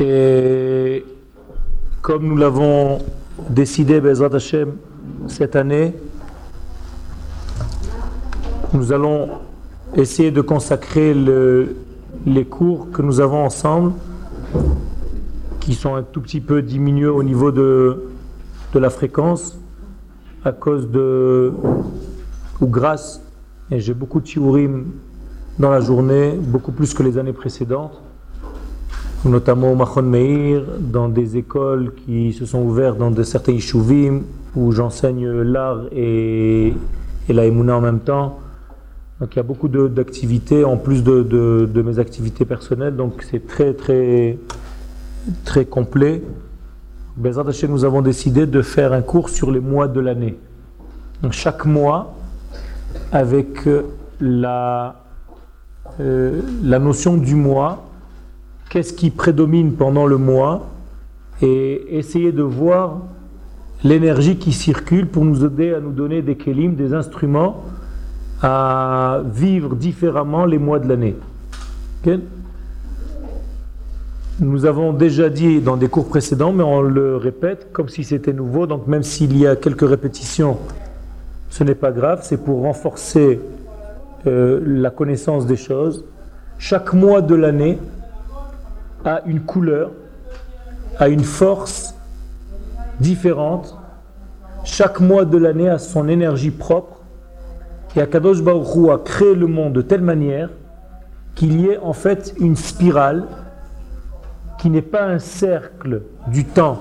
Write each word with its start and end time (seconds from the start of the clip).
Et 0.00 1.04
comme 2.00 2.26
nous 2.26 2.36
l'avons 2.36 3.00
décidé, 3.50 4.00
Bezrat 4.00 4.34
Hashem, 4.34 4.72
cette 5.26 5.56
année, 5.56 5.92
nous 8.72 8.92
allons 8.92 9.28
essayer 9.94 10.30
de 10.30 10.40
consacrer 10.40 11.14
les 12.24 12.44
cours 12.46 12.90
que 12.90 13.02
nous 13.02 13.20
avons 13.20 13.44
ensemble, 13.44 13.92
qui 15.60 15.74
sont 15.74 15.94
un 15.94 16.02
tout 16.02 16.22
petit 16.22 16.40
peu 16.40 16.62
diminués 16.62 17.08
au 17.08 17.22
niveau 17.22 17.52
de, 17.52 18.04
de 18.72 18.78
la 18.78 18.88
fréquence, 18.88 19.58
à 20.46 20.52
cause 20.52 20.90
de, 20.90 21.52
ou 22.62 22.66
grâce, 22.66 23.22
et 23.70 23.80
j'ai 23.80 23.92
beaucoup 23.92 24.20
de 24.20 24.26
shiurim 24.26 24.86
dans 25.58 25.70
la 25.70 25.80
journée, 25.80 26.32
beaucoup 26.40 26.72
plus 26.72 26.94
que 26.94 27.02
les 27.02 27.18
années 27.18 27.34
précédentes, 27.34 28.00
notamment 29.24 29.72
au 29.72 29.74
Machon 29.74 30.02
Meir, 30.02 30.62
dans 30.78 31.08
des 31.08 31.36
écoles 31.36 31.92
qui 31.94 32.32
se 32.32 32.46
sont 32.46 32.62
ouvertes 32.62 32.98
dans 32.98 33.10
de 33.10 33.22
certains 33.22 33.52
yishuvim, 33.52 34.22
où 34.56 34.72
j'enseigne 34.72 35.28
l'art 35.42 35.82
et, 35.92 36.74
et 37.28 37.32
la 37.32 37.44
émouna 37.44 37.76
en 37.76 37.80
même 37.80 38.00
temps. 38.00 38.40
Donc 39.20 39.34
il 39.34 39.36
y 39.36 39.40
a 39.40 39.44
beaucoup 39.44 39.68
d'activités 39.68 40.64
en 40.64 40.78
plus 40.78 41.04
de, 41.04 41.82
mes 41.84 41.98
activités 41.98 42.46
personnelles, 42.46 42.96
donc 42.96 43.22
c'est 43.30 43.46
très 43.46 43.74
très 43.74 44.38
très 45.44 45.66
complet. 45.66 46.22
nous 47.18 47.84
avons 47.84 48.00
décidé 48.00 48.46
de 48.46 48.62
faire 48.62 48.94
un 48.94 49.02
cours 49.02 49.28
sur 49.28 49.50
les 49.50 49.60
mois 49.60 49.88
de 49.88 50.00
l'année. 50.00 50.38
Donc 51.22 51.32
chaque 51.32 51.66
mois, 51.66 52.14
avec 53.12 53.66
euh, 53.66 53.82
la, 54.22 55.04
euh, 56.00 56.40
la 56.62 56.78
notion 56.78 57.18
du 57.18 57.34
mois, 57.34 57.89
qu'est-ce 58.70 58.92
qui 58.92 59.10
prédomine 59.10 59.74
pendant 59.74 60.06
le 60.06 60.16
mois, 60.16 60.70
et 61.42 61.98
essayer 61.98 62.32
de 62.32 62.42
voir 62.42 62.98
l'énergie 63.82 64.36
qui 64.36 64.52
circule 64.52 65.06
pour 65.06 65.24
nous 65.24 65.44
aider 65.44 65.74
à 65.74 65.80
nous 65.80 65.92
donner 65.92 66.22
des 66.22 66.36
kélim, 66.36 66.74
des 66.74 66.94
instruments 66.94 67.64
à 68.42 69.20
vivre 69.34 69.74
différemment 69.74 70.46
les 70.46 70.58
mois 70.58 70.78
de 70.78 70.88
l'année. 70.88 71.16
Nous 74.38 74.64
avons 74.64 74.92
déjà 74.92 75.28
dit 75.28 75.60
dans 75.60 75.76
des 75.76 75.88
cours 75.88 76.08
précédents, 76.08 76.52
mais 76.52 76.62
on 76.62 76.80
le 76.80 77.16
répète 77.16 77.68
comme 77.72 77.88
si 77.88 78.04
c'était 78.04 78.32
nouveau. 78.32 78.66
Donc 78.66 78.86
même 78.86 79.02
s'il 79.02 79.36
y 79.36 79.46
a 79.46 79.56
quelques 79.56 79.86
répétitions, 79.86 80.56
ce 81.50 81.64
n'est 81.64 81.74
pas 81.74 81.90
grave. 81.90 82.20
C'est 82.22 82.42
pour 82.42 82.62
renforcer 82.62 83.40
euh, 84.26 84.60
la 84.64 84.90
connaissance 84.90 85.46
des 85.46 85.56
choses. 85.56 86.04
Chaque 86.58 86.94
mois 86.94 87.20
de 87.20 87.34
l'année 87.34 87.78
a 89.04 89.22
une 89.26 89.40
couleur, 89.40 89.92
a 90.98 91.08
une 91.08 91.24
force 91.24 91.94
différente. 93.00 93.76
Chaque 94.64 95.00
mois 95.00 95.24
de 95.24 95.38
l'année 95.38 95.68
a 95.68 95.78
son 95.78 96.08
énergie 96.08 96.50
propre. 96.50 97.00
Et 97.96 98.00
Akadosh 98.00 98.38
a 98.40 98.98
créé 99.04 99.34
le 99.34 99.46
monde 99.46 99.72
de 99.72 99.82
telle 99.82 100.02
manière 100.02 100.50
qu'il 101.34 101.60
y 101.60 101.66
ait 101.66 101.78
en 101.78 101.92
fait 101.92 102.34
une 102.38 102.56
spirale 102.56 103.24
qui 104.58 104.70
n'est 104.70 104.82
pas 104.82 105.04
un 105.04 105.18
cercle 105.18 106.02
du 106.28 106.44
temps 106.44 106.80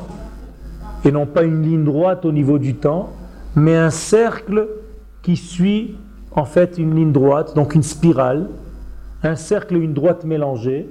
et 1.05 1.11
non 1.11 1.25
pas 1.25 1.43
une 1.43 1.63
ligne 1.63 1.85
droite 1.85 2.25
au 2.25 2.31
niveau 2.31 2.59
du 2.59 2.75
temps, 2.75 3.13
mais 3.55 3.75
un 3.75 3.89
cercle 3.89 4.67
qui 5.21 5.37
suit 5.37 5.97
en 6.31 6.45
fait 6.45 6.77
une 6.77 6.95
ligne 6.95 7.11
droite, 7.11 7.55
donc 7.55 7.75
une 7.75 7.83
spirale, 7.83 8.47
un 9.23 9.35
cercle 9.35 9.77
et 9.77 9.79
une 9.79 9.93
droite 9.93 10.25
mélangée. 10.25 10.89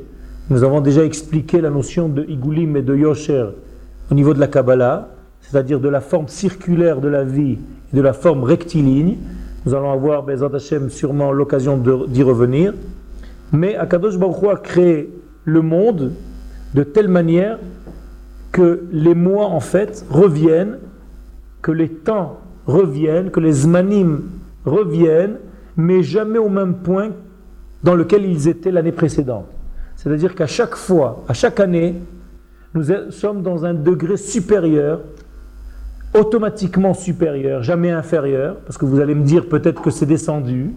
Nous 0.51 0.65
avons 0.65 0.81
déjà 0.81 1.05
expliqué 1.05 1.61
la 1.61 1.69
notion 1.69 2.09
de 2.09 2.25
Igulim 2.25 2.75
et 2.79 2.83
de 2.83 2.97
Yosher 2.97 3.49
au 4.11 4.15
niveau 4.15 4.33
de 4.33 4.41
la 4.41 4.47
Kabbalah, 4.47 5.11
c'est-à-dire 5.43 5.79
de 5.79 5.91
la 5.91 6.01
forme 6.01 6.29
circulaire 6.29 7.03
de 7.03 7.09
la 7.09 7.23
vie 7.23 7.59
et 7.93 7.97
de 7.97 8.01
la 8.01 8.15
forme 8.15 8.45
rectiligne. 8.45 9.19
Nous 9.67 9.75
allons 9.75 9.93
avoir, 9.93 10.23
Bezat 10.23 10.49
Hashem, 10.55 10.89
sûrement 10.89 11.33
l'occasion 11.33 11.77
d'y 11.77 12.23
revenir. 12.23 12.73
Mais 13.53 13.77
Akadosh 13.77 14.17
Baruch 14.17 14.43
Hu 14.43 14.49
a 14.49 14.57
créé 14.57 15.13
le 15.45 15.61
monde 15.61 16.13
de 16.75 16.83
telle 16.83 17.09
manière 17.09 17.59
que 18.51 18.85
les 18.91 19.15
mois 19.15 19.49
en 19.49 19.61
fait 19.61 20.07
reviennent, 20.09 20.79
que 21.61 21.73
les 21.73 21.91
temps 21.91 22.41
reviennent, 22.67 23.31
que 23.31 23.41
les 23.41 23.53
zmanim 23.53 24.23
reviennent, 24.65 25.37
mais 25.77 26.03
jamais 26.03 26.39
au 26.39 26.49
même 26.49 26.77
point 26.77 27.11
dans 27.83 27.95
lequel 27.95 28.25
ils 28.25 28.49
étaient 28.49 28.71
l'année 28.71 28.93
précédente. 28.93 29.45
C'est-à-dire 29.99 30.37
qu'à 30.37 30.47
chaque 30.47 30.77
fois, 30.77 31.25
à 31.29 31.35
chaque 31.35 31.59
année, 31.59 31.97
nous 32.73 32.85
sommes 33.11 33.43
dans 33.43 33.65
un 33.65 33.75
degré 33.75 34.17
supérieur, 34.17 35.01
automatiquement 36.15 36.95
supérieur, 36.95 37.65
jamais 37.65 37.91
inférieur, 37.91 38.57
parce 38.65 38.79
que 38.79 38.85
vous 38.85 39.01
allez 39.01 39.17
me 39.17 39.25
dire 39.25 39.49
peut-être 39.49 39.83
que 39.83 39.91
c'est 39.91 40.07
descendu. 40.07 40.73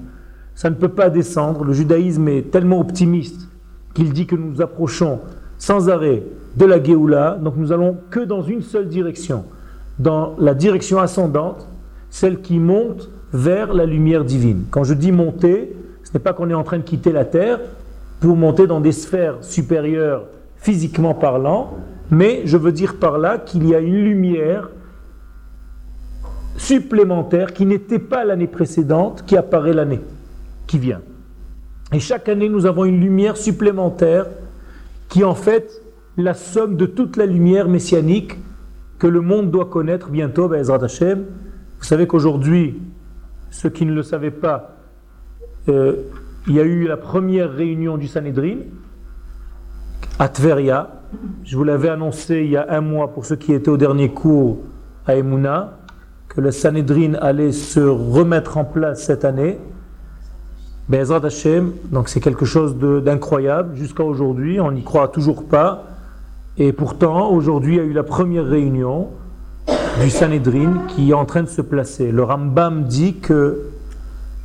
Ça 0.56 0.72
ne 0.72 0.76
peut 0.76 0.90
pas 0.90 1.12
descendre. 1.12 1.64
Le 1.64 1.72
judaïsme 1.72 2.28
est 2.30 2.50
tellement 2.50 2.80
optimiste 2.80 3.48
qu'il 3.94 4.12
dit 4.12 4.26
que 4.26 4.36
nous 4.36 4.54
nous 4.54 4.62
approchons 4.62 5.20
sans 5.60 5.88
arrêt 5.90 6.24
de 6.58 6.66
la 6.66 6.84
Géoula, 6.84 7.38
donc 7.40 7.58
nous 7.58 7.72
allons 7.72 7.98
que 8.10 8.22
dans 8.22 8.42
une 8.42 8.64
seule 8.64 8.88
direction, 8.88 9.46
dans 10.00 10.36
la 10.40 10.56
direction 10.56 10.98
ascendante, 10.98 11.68
celle 12.10 12.42
qui 12.42 12.58
monte 12.58 13.08
vers 13.34 13.72
la 13.72 13.86
lumière 13.86 14.26
divine. 14.26 14.64
Quand 14.72 14.84
je 14.84 14.96
dis 14.96 15.12
monter, 15.12 15.76
ce 16.04 16.12
n'est 16.12 16.20
pas 16.20 16.34
qu'on 16.34 16.50
est 16.50 16.56
en 16.56 16.64
train 16.64 16.80
de 16.80 16.84
quitter 16.84 17.12
la 17.12 17.24
terre 17.24 17.60
pour 18.22 18.38
monter 18.38 18.68
dans 18.68 18.80
des 18.80 18.94
sphères 18.94 19.38
supérieures 19.42 20.28
physiquement 20.56 21.14
parlant, 21.14 21.72
mais 22.10 22.44
je 22.46 22.56
veux 22.56 22.72
dire 22.72 22.98
par 22.98 23.18
là 23.18 23.38
qu'il 23.38 23.68
y 23.68 23.76
a 23.76 23.80
une 23.80 24.04
lumière 24.04 24.70
supplémentaire 26.56 27.54
qui 27.54 27.66
n'était 27.66 28.00
pas 28.00 28.24
l'année 28.24 28.48
précédente, 28.48 29.24
qui 29.26 29.36
apparaît 29.36 29.74
l'année 29.74 30.02
qui 30.68 30.78
vient. 30.78 31.02
Et 31.92 32.00
chaque 32.00 32.30
année, 32.30 32.48
nous 32.48 32.66
avons 32.66 32.86
une 32.86 33.02
lumière 33.02 33.36
supplémentaire 33.36 34.28
qui 35.10 35.24
en 35.24 35.36
fait 35.36 35.82
la 36.16 36.34
somme 36.34 36.78
de 36.78 36.86
toute 36.86 37.18
la 37.18 37.26
lumière 37.26 37.68
messianique 37.68 38.38
que 39.00 39.08
le 39.08 39.22
monde 39.22 39.50
doit 39.50 39.66
connaître 39.66 40.10
bientôt, 40.10 40.48
Bezrat 40.48 40.84
Hashem. 40.84 41.26
Vous 41.80 41.86
savez 41.86 42.06
qu'aujourd'hui, 42.06 42.80
ceux 43.50 43.70
qui 43.70 43.86
ne 43.86 43.94
le 43.94 44.04
savaient 44.04 44.32
pas, 44.32 44.78
euh, 45.68 45.96
il 46.48 46.56
y 46.56 46.60
a 46.60 46.64
eu 46.64 46.88
la 46.88 46.98
première 46.98 47.52
réunion 47.52 47.98
du 47.98 48.08
Sanhedrin 48.08 48.58
à 50.18 50.28
Tveria. 50.28 51.02
Je 51.44 51.56
vous 51.56 51.64
l'avais 51.64 51.90
annoncé 51.90 52.42
il 52.44 52.52
y 52.52 52.58
a 52.58 52.66
un 52.70 52.82
mois 52.82 53.14
pour 53.14 53.26
ceux 53.26 53.36
qui 53.36 53.54
étaient 53.54 53.70
au 53.70 53.78
dernier 53.78 54.10
cours 54.10 54.60
à 55.06 55.16
Emouna, 55.16 55.78
que 56.30 56.42
le 56.42 56.52
Sanhedrin 56.52 57.14
allait 57.16 57.52
se 57.52 57.80
remettre 57.80 58.58
en 58.58 58.66
place 58.66 59.04
cette 59.04 59.26
année. 59.26 59.60
Bezrat 60.90 61.26
Hashem, 61.26 61.74
donc 61.92 62.10
c'est 62.10 62.20
quelque 62.20 62.46
chose 62.46 62.76
d'incroyable 62.78 63.76
jusqu'à 63.76 64.04
aujourd'hui, 64.04 64.60
on 64.60 64.72
n'y 64.72 64.84
croit 64.84 65.08
toujours 65.10 65.48
pas. 65.48 65.86
Et 66.58 66.74
pourtant, 66.74 67.30
aujourd'hui, 67.30 67.76
il 67.76 67.80
a 67.80 67.84
eu 67.84 67.94
la 67.94 68.04
première 68.04 68.46
réunion 68.46 69.10
du 70.02 70.10
Sanhedrin 70.10 70.86
qui 70.88 71.12
est 71.12 71.14
en 71.14 71.26
train 71.26 71.44
de 71.44 71.50
se 71.50 71.62
placer. 71.62 72.12
Le 72.12 72.24
Rambam 72.24 72.86
dit 72.86 73.18
que 73.18 73.70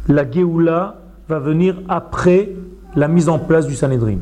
la 0.08 0.30
Géoula 0.30 0.96
va 1.28 1.38
venir 1.38 1.80
après 1.88 2.52
la 2.94 3.08
mise 3.08 3.28
en 3.28 3.38
place 3.38 3.66
du 3.66 3.74
Sanhedrin. 3.74 4.18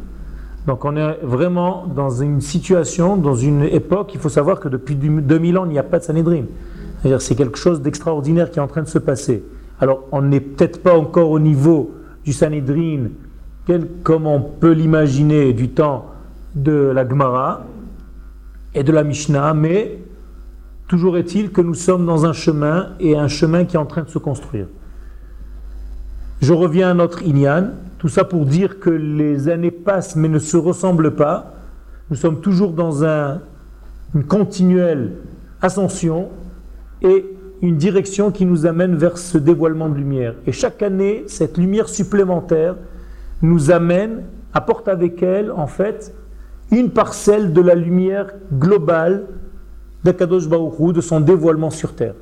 Donc 0.66 0.84
on 0.84 0.96
est 0.96 1.18
vraiment 1.22 1.86
dans 1.86 2.08
une 2.08 2.40
situation, 2.40 3.16
dans 3.16 3.34
une 3.34 3.62
époque, 3.62 4.12
il 4.14 4.20
faut 4.20 4.30
savoir 4.30 4.60
que 4.60 4.68
depuis 4.68 4.94
2000 4.96 5.58
ans, 5.58 5.66
il 5.66 5.72
n'y 5.72 5.78
a 5.78 5.82
pas 5.82 5.98
de 5.98 6.04
Sanhedrin. 6.04 6.44
C'est 7.18 7.34
quelque 7.34 7.58
chose 7.58 7.82
d'extraordinaire 7.82 8.50
qui 8.50 8.58
est 8.58 8.62
en 8.62 8.66
train 8.66 8.82
de 8.82 8.88
se 8.88 8.98
passer. 8.98 9.44
Alors 9.78 10.04
on 10.10 10.22
n'est 10.22 10.40
peut-être 10.40 10.82
pas 10.82 10.96
encore 10.96 11.30
au 11.30 11.38
niveau 11.38 11.92
du 12.24 12.32
Sanhedrin, 12.32 13.08
comme 14.02 14.26
on 14.26 14.40
peut 14.40 14.72
l'imaginer 14.72 15.52
du 15.52 15.68
temps 15.68 16.06
de 16.54 16.72
la 16.94 17.06
Gemara 17.06 17.64
et 18.74 18.82
de 18.82 18.92
la 18.92 19.04
Mishnah, 19.04 19.52
mais 19.52 19.98
toujours 20.88 21.18
est-il 21.18 21.50
que 21.50 21.60
nous 21.60 21.74
sommes 21.74 22.06
dans 22.06 22.24
un 22.24 22.32
chemin 22.32 22.90
et 23.00 23.16
un 23.16 23.28
chemin 23.28 23.64
qui 23.64 23.76
est 23.76 23.78
en 23.78 23.86
train 23.86 24.02
de 24.02 24.08
se 24.08 24.18
construire. 24.18 24.66
Je 26.44 26.52
reviens 26.52 26.90
à 26.90 26.94
notre 26.94 27.22
Inyan, 27.22 27.70
tout 27.96 28.08
ça 28.08 28.22
pour 28.22 28.44
dire 28.44 28.78
que 28.78 28.90
les 28.90 29.48
années 29.48 29.70
passent 29.70 30.14
mais 30.14 30.28
ne 30.28 30.38
se 30.38 30.58
ressemblent 30.58 31.14
pas. 31.14 31.54
Nous 32.10 32.16
sommes 32.16 32.42
toujours 32.42 32.72
dans 32.72 33.02
un, 33.02 33.40
une 34.14 34.24
continuelle 34.24 35.12
ascension 35.62 36.28
et 37.00 37.24
une 37.62 37.78
direction 37.78 38.30
qui 38.30 38.44
nous 38.44 38.66
amène 38.66 38.94
vers 38.94 39.16
ce 39.16 39.38
dévoilement 39.38 39.88
de 39.88 39.94
lumière. 39.94 40.34
Et 40.46 40.52
chaque 40.52 40.82
année, 40.82 41.24
cette 41.28 41.56
lumière 41.56 41.88
supplémentaire 41.88 42.76
nous 43.40 43.70
amène, 43.70 44.24
apporte 44.52 44.86
avec 44.86 45.22
elle, 45.22 45.50
en 45.50 45.66
fait, 45.66 46.14
une 46.70 46.90
parcelle 46.90 47.54
de 47.54 47.62
la 47.62 47.74
lumière 47.74 48.34
globale 48.52 49.24
d'Akadosh 50.04 50.46
Baruch 50.46 50.92
de 50.92 51.00
son 51.00 51.20
dévoilement 51.20 51.70
sur 51.70 51.94
terre. 51.94 52.16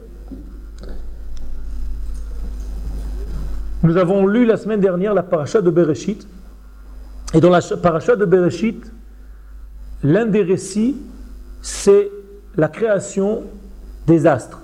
Nous 3.83 3.97
avons 3.97 4.27
lu 4.27 4.45
la 4.45 4.57
semaine 4.57 4.81
dernière 4.81 5.13
la 5.13 5.23
paracha 5.23 5.61
de 5.61 5.71
Bereshit. 5.71 6.27
Et 7.35 7.41
dans 7.41 7.51
la 7.51 7.61
paracha 7.83 8.15
de 8.15 8.25
Bereshit, 8.25 8.81
l'un 10.03 10.27
des 10.27 10.43
récits, 10.43 10.97
c'est 11.63 12.11
la 12.57 12.69
création 12.69 13.43
des 14.07 14.27
astres. 14.27 14.61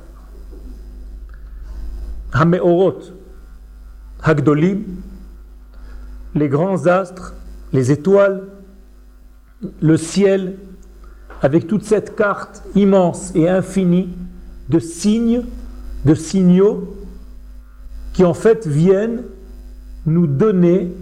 Hameorot, 2.33 2.99
Hagdolim, 4.23 4.85
les 6.35 6.49
grands 6.49 6.87
astres, 6.87 7.35
les 7.73 7.91
étoiles, 7.91 8.45
le 9.81 9.97
ciel, 9.97 10.59
avec 11.43 11.67
toute 11.67 11.85
cette 11.85 12.15
carte 12.15 12.63
immense 12.75 13.33
et 13.35 13.49
infinie 13.49 14.11
de 14.69 14.79
signes, 14.79 15.45
de 16.05 16.15
signaux 16.15 16.98
qui 18.19 18.25
en 18.25 18.35
fait 18.35 18.67
viennent 18.67 19.23
nous 20.05 20.27
donner 20.27 20.93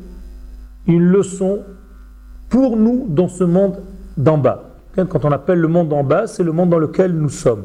une 0.87 1.03
leçon 1.03 1.63
pour 2.51 2.77
nous 2.77 3.07
dans 3.09 3.29
ce 3.29 3.43
monde 3.43 3.79
d'en 4.19 4.37
bas. 4.37 4.77
Quand 4.97 5.25
on 5.25 5.33
appelle 5.33 5.61
le 5.61 5.69
monde 5.69 5.89
d'en 5.89 6.05
bas, 6.05 6.27
c'est 6.27 6.43
le 6.43 6.53
monde 6.53 6.69
dans 6.69 6.79
lequel 6.79 7.13
nous 7.13 7.31
sommes. 7.31 7.65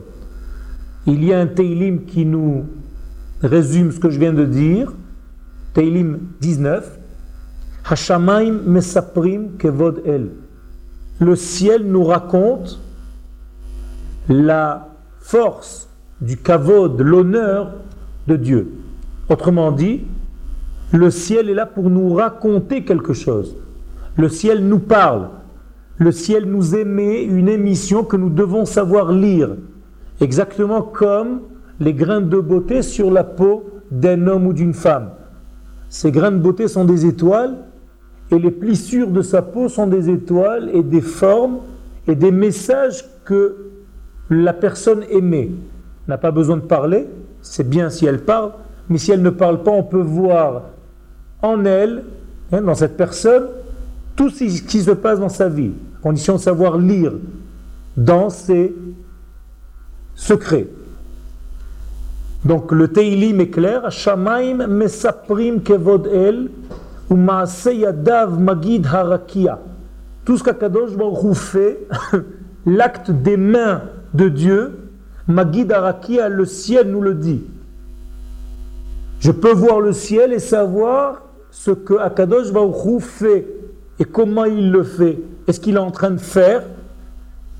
Il 1.06 1.21
y 1.25 1.33
a 1.33 1.39
un 1.42 1.48
Teilim 1.48 2.06
qui 2.06 2.25
nous 2.25 2.63
résume 3.42 3.92
ce 3.92 4.00
que 4.00 4.09
je 4.09 4.19
viens 4.19 4.31
de 4.31 4.45
dire. 4.45 4.94
Teilim 5.74 6.19
19. 6.39 7.00
Hashamaim 7.89 8.62
mesaprim 8.65 9.57
kevod 9.57 10.01
el. 10.06 10.30
Le 11.19 11.36
ciel 11.36 11.83
nous 11.83 12.06
raconte 12.06 12.80
la 14.30 14.88
force 15.19 15.89
du 16.21 16.38
kavod, 16.38 17.01
l'honneur 17.01 17.74
de 18.27 18.38
Dieu. 18.38 18.81
Autrement 19.31 19.72
dit, 19.72 20.01
le 20.92 21.10
ciel 21.10 21.50
est 21.50 21.54
là 21.54 21.66
pour 21.66 21.89
nous 21.89 22.13
raconter 22.13 22.83
quelque 22.83 23.13
chose. 23.13 23.56
Le 24.18 24.28
ciel 24.28 24.68
nous 24.68 24.80
parle. 24.80 25.30
Le 25.98 26.12
ciel 26.12 26.44
nous 26.44 26.75
émet 26.75 27.24
une 27.24 27.48
émission 27.48 28.04
que 28.04 28.18
nous 28.18 28.30
devons 28.30 28.66
savoir 28.66 29.13
lire. 29.13 29.56
Exactement 30.19 30.81
comme 30.81 31.44
les 31.80 31.94
grains 31.94 32.19
de 32.19 32.39
beauté 32.42 32.81
sur 32.81 33.10
la 33.10 33.24
peau 33.24 33.69
d'un 33.89 34.28
homme 34.28 34.48
ou 34.48 34.54
d'une 34.54 34.74
femme. 34.74 35.12
Ces 35.88 36.12
grains 36.12 36.34
de 36.34 36.39
beauté 36.39 36.68
sont 36.68 36.84
des 36.84 37.06
étoiles 37.06 37.56
et 38.31 38.38
les 38.38 38.51
plissures 38.51 39.12
de 39.12 39.22
sa 39.22 39.42
peau 39.42 39.69
sont 39.69 39.88
des 39.88 40.10
étoiles 40.10 40.69
et 40.74 40.84
des 40.84 41.00
formes 41.00 41.60
et 42.06 42.16
des 42.16 42.31
messages 42.31 43.06
que 43.24 43.69
la 44.30 44.51
personne 44.51 45.06
émet. 45.10 45.51
N'a 46.10 46.18
pas 46.18 46.31
besoin 46.31 46.57
de 46.57 46.63
parler, 46.63 47.07
c'est 47.42 47.69
bien 47.69 47.89
si 47.89 48.06
elle 48.06 48.25
parle, 48.25 48.51
mais 48.92 48.98
si 48.98 49.14
elle 49.14 49.22
ne 49.22 49.30
parle 49.30 49.64
pas, 49.64 49.72
on 49.72 49.84
peut 49.84 50.02
voir 50.02 50.64
en 51.42 51.64
elle, 51.64 52.04
hein, 52.52 52.62
dans 52.62 52.76
cette 52.76 52.98
personne, 52.98 53.46
tout 54.18 54.30
ce 54.30 54.44
qui 54.44 54.82
se 54.82 54.92
passe 54.92 55.18
dans 55.18 55.30
sa 55.30 55.48
vie, 55.48 55.72
condition 56.04 56.36
de 56.36 56.42
savoir 56.42 56.78
lire 56.78 57.14
dans 57.96 58.30
ses 58.30 58.76
secrets. 60.14 60.68
Donc 62.44 62.74
le 62.74 62.90
Teilim 62.90 63.40
est 63.40 63.48
clair, 63.48 63.90
Shamaim 63.90 64.68
mesaprim 64.68 65.62
kevod 65.62 66.08
el, 66.08 66.50
ou 67.10 67.18
yadav 67.72 68.38
magid 68.42 68.86
harakia. 68.88 69.58
Tout 70.26 70.38
ce 70.38 70.44
qu'Akadosh 70.44 70.98
Baruch 70.98 71.38
fait, 71.38 71.88
l'acte 72.66 73.10
des 73.10 73.38
mains 73.38 73.84
de 74.14 74.28
Dieu, 74.28 74.80
magid 75.30 75.72
harakia, 75.72 76.28
le 76.28 76.44
ciel 76.44 76.92
nous 76.92 77.02
le 77.02 77.14
dit. 77.14 77.42
Je 79.22 79.32
peux 79.32 79.54
voir 79.54 79.80
le 79.80 79.94
ciel 79.94 80.34
et 80.34 80.40
savoir 80.40 81.22
ce 81.52 81.70
que 81.70 81.94
Akadosh 81.94 82.52
Baruch 82.52 83.02
fait 83.02 83.48
et 84.00 84.04
comment 84.04 84.46
il 84.46 84.72
le 84.72 84.84
fait. 84.84 85.20
Est-ce 85.48 85.60
qu'il 85.60 85.76
est 85.76 85.80
en 85.80 85.92
train 85.92 86.10
de 86.10 86.20
faire 86.20 86.64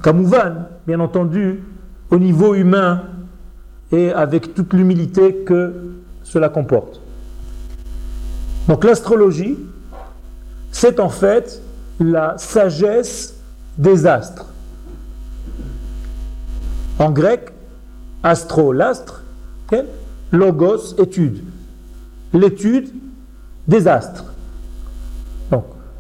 Kamouvan, 0.02 0.66
bien 0.88 1.00
entendu, 1.00 1.64
au 2.10 2.18
niveau 2.18 2.56
humain, 2.56 3.04
et 3.92 4.12
avec 4.12 4.56
toute 4.56 4.74
l'humilité 4.74 5.36
que 5.46 5.74
cela 6.24 6.50
comporte. 6.50 7.00
Donc 8.68 8.84
l'astrologie, 8.84 9.60
c'est 10.72 11.00
en 11.00 11.10
fait 11.10 11.62
la 12.00 12.40
sagesse 12.40 13.36
des 13.78 14.08
astres. 14.08 14.48
En 16.98 17.12
grec, 17.12 17.54
astro, 18.24 18.74
l'astre, 18.74 19.24
logos, 20.32 20.96
étude. 20.98 21.44
L'étude 22.34 22.90
des 23.68 23.88
astres. 23.88 24.26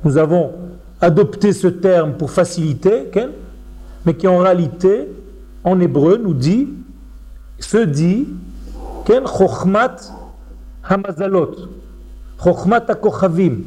Nous 0.03 0.17
avons 0.17 0.53
adopté 0.99 1.53
ce 1.53 1.67
terme 1.67 2.13
pour 2.13 2.31
faciliter, 2.31 3.11
mais 4.05 4.15
qui 4.15 4.27
en 4.27 4.39
réalité, 4.39 5.07
en 5.63 5.79
hébreu, 5.79 6.17
nous 6.17 6.33
dit 6.33 6.69
se 7.59 7.77
dit 7.77 8.27
Chochmat 9.07 9.97
Hamazalot, 10.83 11.55
Chochmat 12.43 12.85
Akochavim, 12.87 13.57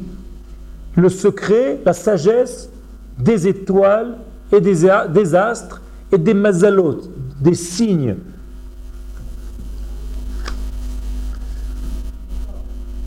le 0.95 1.09
secret, 1.09 1.79
la 1.85 1.93
sagesse 1.93 2.69
des 3.17 3.47
étoiles 3.47 4.17
et 4.51 4.59
des, 4.59 4.89
des 5.13 5.35
astres 5.35 5.81
et 6.11 6.17
des 6.17 6.33
mazalot, 6.33 7.01
des 7.39 7.53
signes. 7.53 8.15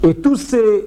Et 0.02 0.14
tous 0.14 0.36
ces 0.36 0.84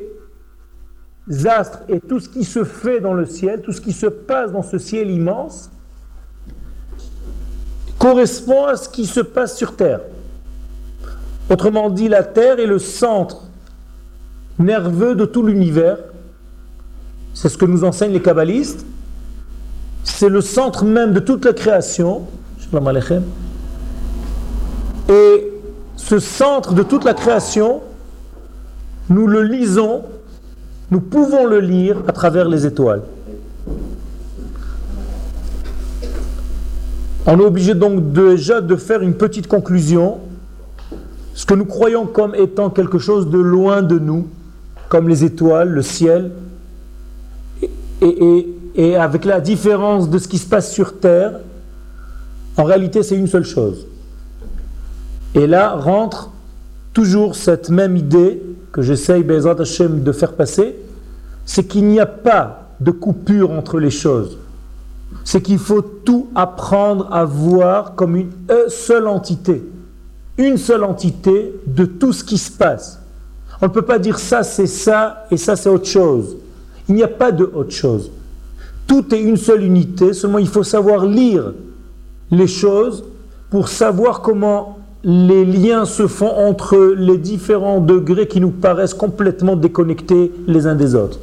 astres 1.46 1.80
et 1.90 2.00
tout 2.00 2.20
ce 2.20 2.30
qui 2.30 2.44
se 2.44 2.64
fait 2.64 3.00
dans 3.00 3.14
le 3.14 3.26
ciel, 3.26 3.62
tout 3.62 3.72
ce 3.72 3.82
qui 3.82 3.94
se 3.94 4.08
passe 4.08 4.52
dans 4.52 4.64
ce 4.64 4.78
ciel 4.78 5.10
immense, 5.10 5.70
correspond 8.00 8.66
à 8.66 8.78
ce 8.78 8.90
qui 8.90 9.06
se 9.06 9.20
passe 9.20 9.58
sur 9.58 9.76
Terre. 9.76 10.02
Autrement 11.50 11.90
dit, 11.90 12.08
la 12.08 12.24
Terre 12.24 12.60
est 12.60 12.66
le 12.66 12.80
centre 12.80 13.44
nerveux 14.58 15.16
de 15.16 15.26
tout 15.26 15.44
l'univers. 15.44 15.98
C'est 17.34 17.50
ce 17.50 17.58
que 17.58 17.66
nous 17.66 17.84
enseignent 17.84 18.14
les 18.14 18.22
kabbalistes. 18.22 18.86
C'est 20.04 20.30
le 20.30 20.42
centre 20.42 20.84
même 20.84 21.14
de 21.14 21.20
toute 21.20 21.46
la 21.46 21.54
création. 21.54 22.28
Et 25.10 25.52
ce 25.96 26.20
centre 26.20 26.74
de 26.74 26.84
toute 26.84 27.04
la 27.04 27.14
création, 27.14 27.82
nous 29.10 29.28
le 29.28 29.44
lisons, 29.44 30.04
nous 30.90 31.02
pouvons 31.02 31.46
le 31.46 31.60
lire 31.60 31.98
à 32.08 32.12
travers 32.12 32.48
les 32.48 32.66
étoiles. 32.66 33.02
On 37.26 37.40
est 37.40 37.46
obligé 37.46 37.76
donc 37.76 38.12
déjà 38.12 38.62
de 38.62 38.76
faire 38.76 39.02
une 39.02 39.14
petite 39.14 39.48
conclusion. 39.48 40.20
Ce 41.34 41.46
que 41.46 41.54
nous 41.54 41.66
croyons 41.66 42.06
comme 42.06 42.36
étant 42.36 42.70
quelque 42.70 43.00
chose 43.00 43.30
de 43.30 43.38
loin 43.38 43.82
de 43.82 44.00
nous, 44.00 44.28
comme 44.90 45.08
les 45.08 45.24
étoiles, 45.24 45.70
le 45.70 45.82
ciel, 45.82 46.32
et, 48.02 48.96
avec 48.96 49.26
la 49.26 49.40
différence 49.40 50.10
de 50.10 50.18
ce 50.18 50.28
qui 50.28 50.40
se 50.40 50.48
passe 50.48 50.72
sur 50.72 51.00
Terre, 51.00 51.40
en 52.58 52.64
réalité 52.64 53.04
c'est 53.04 53.16
une 53.16 53.28
seule 53.28 53.46
chose. 53.46 53.88
Et 55.36 55.48
là 55.48 55.76
rentre 55.76 56.32
toujours 56.94 57.36
cette 57.36 57.70
même 57.70 57.96
idée 57.96 58.42
que 58.72 58.82
j'essaye 58.82 59.24
de 59.24 60.12
faire 60.12 60.34
passer, 60.34 60.76
c'est 61.46 61.66
qu'il 61.66 61.86
n'y 61.86 62.00
a 62.00 62.06
pas 62.06 62.70
de 62.80 62.92
coupure 62.92 63.52
entre 63.52 63.80
les 63.80 63.90
choses 63.90 64.38
c'est 65.24 65.42
qu'il 65.42 65.60
faut 65.60 65.82
tout 65.82 66.30
apprendre 66.36 67.08
à 67.12 67.26
voir 67.26 67.96
comme 67.96 68.16
une 68.16 68.32
seule 68.68 69.08
entité. 69.08 69.64
Une 70.38 70.58
seule 70.58 70.84
entité 70.84 71.54
de 71.68 71.86
tout 71.86 72.14
ce 72.14 72.24
qui 72.24 72.38
se 72.38 72.52
passe. 72.52 73.00
On 73.62 73.68
ne 73.68 73.72
peut 73.72 73.84
pas 73.84 74.00
dire 74.00 74.18
ça 74.18 74.44
c'est 74.44 74.68
ça 74.68 75.26
et 75.30 75.38
ça 75.38 75.56
c'est 75.56 75.70
autre 75.70 75.86
chose. 75.86 76.38
Il 76.90 76.96
n'y 76.96 77.04
a 77.04 77.08
pas 77.08 77.32
de 77.32 77.44
autre 77.44 77.72
chose. 77.72 78.12
Tout 78.88 79.14
est 79.14 79.22
une 79.22 79.38
seule 79.38 79.64
unité, 79.64 80.14
seulement 80.14 80.40
il 80.40 80.48
faut 80.48 80.64
savoir 80.64 81.06
lire 81.06 81.54
les 82.32 82.48
choses 82.48 83.04
pour 83.50 83.70
savoir 83.70 84.22
comment 84.22 84.80
les 85.04 85.46
liens 85.46 85.86
se 85.86 86.08
font 86.08 86.30
entre 86.30 86.94
les 86.96 87.18
différents 87.18 87.80
degrés 87.80 88.28
qui 88.28 88.40
nous 88.40 88.52
paraissent 88.52 88.94
complètement 88.94 89.56
déconnectés 89.56 90.32
les 90.48 90.68
uns 90.68 90.76
des 90.76 90.96
autres. 90.96 91.20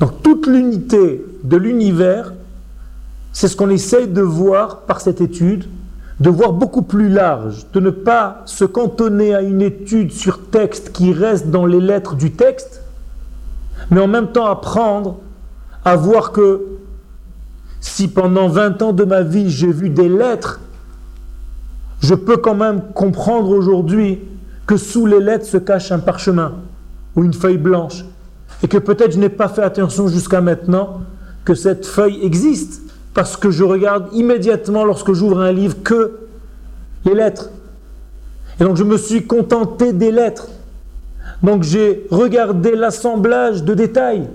Donc 0.00 0.22
toute 0.22 0.46
l'unité 0.46 1.24
de 1.42 1.56
l'univers, 1.56 2.32
c'est 3.32 3.48
ce 3.48 3.56
qu'on 3.56 3.70
essaye 3.70 4.06
de 4.06 4.22
voir 4.22 4.80
par 4.82 5.00
cette 5.00 5.20
étude, 5.20 5.64
de 6.20 6.30
voir 6.30 6.52
beaucoup 6.52 6.82
plus 6.82 7.08
large, 7.08 7.66
de 7.72 7.80
ne 7.80 7.90
pas 7.90 8.42
se 8.44 8.64
cantonner 8.64 9.34
à 9.34 9.42
une 9.42 9.62
étude 9.62 10.12
sur 10.12 10.50
texte 10.50 10.92
qui 10.92 11.12
reste 11.12 11.50
dans 11.50 11.66
les 11.66 11.80
lettres 11.80 12.14
du 12.14 12.32
texte, 12.32 12.82
mais 13.90 14.00
en 14.00 14.08
même 14.08 14.32
temps 14.32 14.46
apprendre 14.46 15.18
à 15.84 15.96
voir 15.96 16.32
que 16.32 16.62
si 17.80 18.08
pendant 18.08 18.48
20 18.48 18.82
ans 18.82 18.92
de 18.92 19.04
ma 19.04 19.22
vie 19.22 19.50
j'ai 19.50 19.70
vu 19.70 19.88
des 19.90 20.08
lettres, 20.08 20.60
je 22.00 22.14
peux 22.14 22.36
quand 22.36 22.54
même 22.54 22.82
comprendre 22.94 23.50
aujourd'hui 23.50 24.20
que 24.66 24.76
sous 24.76 25.06
les 25.06 25.20
lettres 25.20 25.46
se 25.46 25.56
cache 25.56 25.92
un 25.92 25.98
parchemin 25.98 26.54
ou 27.16 27.24
une 27.24 27.32
feuille 27.32 27.58
blanche, 27.58 28.04
et 28.62 28.68
que 28.68 28.78
peut-être 28.78 29.12
je 29.12 29.18
n'ai 29.18 29.28
pas 29.28 29.48
fait 29.48 29.62
attention 29.62 30.08
jusqu'à 30.08 30.40
maintenant, 30.40 31.00
que 31.44 31.54
cette 31.54 31.86
feuille 31.86 32.24
existe, 32.24 32.82
parce 33.14 33.36
que 33.36 33.50
je 33.50 33.64
regarde 33.64 34.08
immédiatement 34.12 34.84
lorsque 34.84 35.12
j'ouvre 35.12 35.40
un 35.40 35.52
livre 35.52 35.82
que 35.82 36.18
les 37.04 37.14
lettres. 37.14 37.50
Et 38.60 38.64
donc 38.64 38.76
je 38.76 38.84
me 38.84 38.96
suis 38.96 39.26
contenté 39.26 39.92
des 39.92 40.12
lettres. 40.12 40.48
Donc 41.42 41.62
j'ai 41.62 42.06
regardé 42.10 42.76
l'assemblage 42.76 43.64
de 43.64 43.74
détails. 43.74 44.28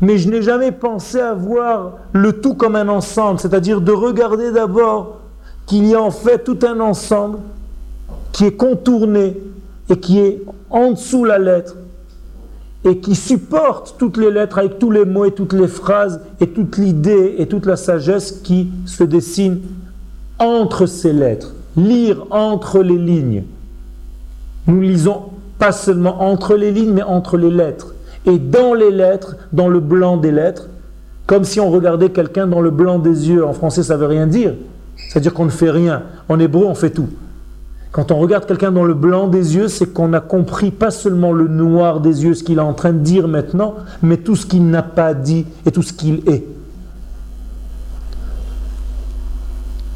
Mais 0.00 0.18
je 0.18 0.28
n'ai 0.28 0.42
jamais 0.42 0.70
pensé 0.70 1.20
à 1.20 1.34
voir 1.34 1.94
le 2.12 2.40
tout 2.40 2.54
comme 2.54 2.76
un 2.76 2.88
ensemble, 2.88 3.40
c'est-à-dire 3.40 3.80
de 3.80 3.92
regarder 3.92 4.52
d'abord 4.52 5.20
qu'il 5.68 5.86
y 5.86 5.94
a 5.94 6.02
en 6.02 6.10
fait 6.10 6.42
tout 6.42 6.58
un 6.66 6.80
ensemble 6.80 7.38
qui 8.32 8.46
est 8.46 8.56
contourné 8.56 9.36
et 9.88 9.96
qui 9.98 10.18
est 10.18 10.42
en 10.70 10.92
dessous 10.92 11.24
la 11.24 11.38
lettre 11.38 11.76
et 12.84 12.98
qui 12.98 13.14
supporte 13.14 13.96
toutes 13.98 14.16
les 14.16 14.30
lettres 14.30 14.58
avec 14.58 14.78
tous 14.78 14.90
les 14.90 15.04
mots 15.04 15.26
et 15.26 15.32
toutes 15.32 15.52
les 15.52 15.68
phrases 15.68 16.20
et 16.40 16.48
toute 16.48 16.78
l'idée 16.78 17.36
et 17.38 17.46
toute 17.46 17.66
la 17.66 17.76
sagesse 17.76 18.40
qui 18.42 18.70
se 18.86 19.04
dessine 19.04 19.60
entre 20.38 20.86
ces 20.86 21.12
lettres. 21.12 21.54
Lire 21.76 22.26
entre 22.30 22.80
les 22.80 22.96
lignes. 22.96 23.44
Nous 24.66 24.80
lisons 24.80 25.24
pas 25.58 25.72
seulement 25.72 26.22
entre 26.22 26.54
les 26.54 26.70
lignes, 26.70 26.92
mais 26.92 27.02
entre 27.02 27.36
les 27.36 27.50
lettres. 27.50 27.94
Et 28.24 28.38
dans 28.38 28.74
les 28.74 28.90
lettres, 28.90 29.36
dans 29.52 29.68
le 29.68 29.80
blanc 29.80 30.16
des 30.16 30.32
lettres, 30.32 30.68
comme 31.26 31.44
si 31.44 31.60
on 31.60 31.70
regardait 31.70 32.08
quelqu'un 32.08 32.46
dans 32.46 32.60
le 32.60 32.70
blanc 32.70 32.98
des 32.98 33.28
yeux. 33.28 33.44
En 33.44 33.52
français, 33.52 33.82
ça 33.82 33.96
ne 33.96 34.00
veut 34.00 34.06
rien 34.06 34.26
dire. 34.26 34.54
C'est-à-dire 35.08 35.34
qu'on 35.34 35.46
ne 35.46 35.50
fait 35.50 35.70
rien. 35.70 36.02
En 36.28 36.38
hébreu, 36.38 36.66
on 36.66 36.74
fait 36.74 36.90
tout. 36.90 37.08
Quand 37.90 38.12
on 38.12 38.18
regarde 38.18 38.46
quelqu'un 38.46 38.70
dans 38.70 38.84
le 38.84 38.92
blanc 38.92 39.26
des 39.28 39.56
yeux, 39.56 39.68
c'est 39.68 39.92
qu'on 39.92 40.12
a 40.12 40.20
compris 40.20 40.70
pas 40.70 40.90
seulement 40.90 41.32
le 41.32 41.48
noir 41.48 42.00
des 42.00 42.24
yeux, 42.24 42.34
ce 42.34 42.44
qu'il 42.44 42.58
est 42.58 42.62
en 42.62 42.74
train 42.74 42.92
de 42.92 42.98
dire 42.98 43.26
maintenant, 43.26 43.76
mais 44.02 44.18
tout 44.18 44.36
ce 44.36 44.44
qu'il 44.44 44.68
n'a 44.68 44.82
pas 44.82 45.14
dit 45.14 45.46
et 45.64 45.72
tout 45.72 45.82
ce 45.82 45.94
qu'il 45.94 46.28
est. 46.28 46.44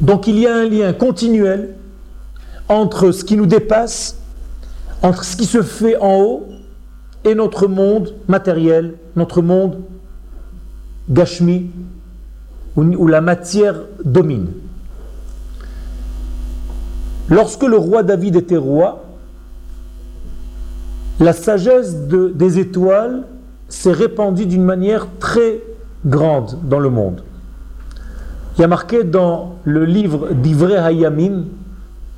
Donc 0.01 0.27
il 0.27 0.39
y 0.39 0.47
a 0.47 0.55
un 0.55 0.67
lien 0.67 0.91
continuel 0.91 1.75
entre 2.67 3.11
ce 3.11 3.23
qui 3.23 3.37
nous 3.37 3.45
dépasse, 3.45 4.17
entre 5.03 5.23
ce 5.23 5.37
qui 5.37 5.45
se 5.45 5.61
fait 5.61 5.95
en 5.97 6.19
haut 6.19 6.47
et 7.23 7.35
notre 7.35 7.67
monde 7.67 8.15
matériel, 8.27 8.95
notre 9.15 9.43
monde 9.43 9.79
gashmi, 11.09 11.69
où 12.75 13.07
la 13.07 13.21
matière 13.21 13.75
domine. 14.03 14.47
Lorsque 17.29 17.63
le 17.63 17.77
roi 17.77 18.03
David 18.03 18.35
était 18.35 18.57
roi, 18.57 19.03
la 21.19 21.33
sagesse 21.33 21.95
des 22.07 22.59
étoiles 22.59 23.23
s'est 23.69 23.91
répandue 23.91 24.45
d'une 24.45 24.63
manière 24.63 25.07
très 25.19 25.61
grande 26.05 26.59
dans 26.63 26.79
le 26.79 26.89
monde. 26.89 27.23
Il 28.57 28.61
y 28.61 28.63
a 28.63 28.67
marqué 28.67 29.03
dans 29.03 29.55
le 29.63 29.85
livre 29.85 30.29
Hayamim, 30.77 31.45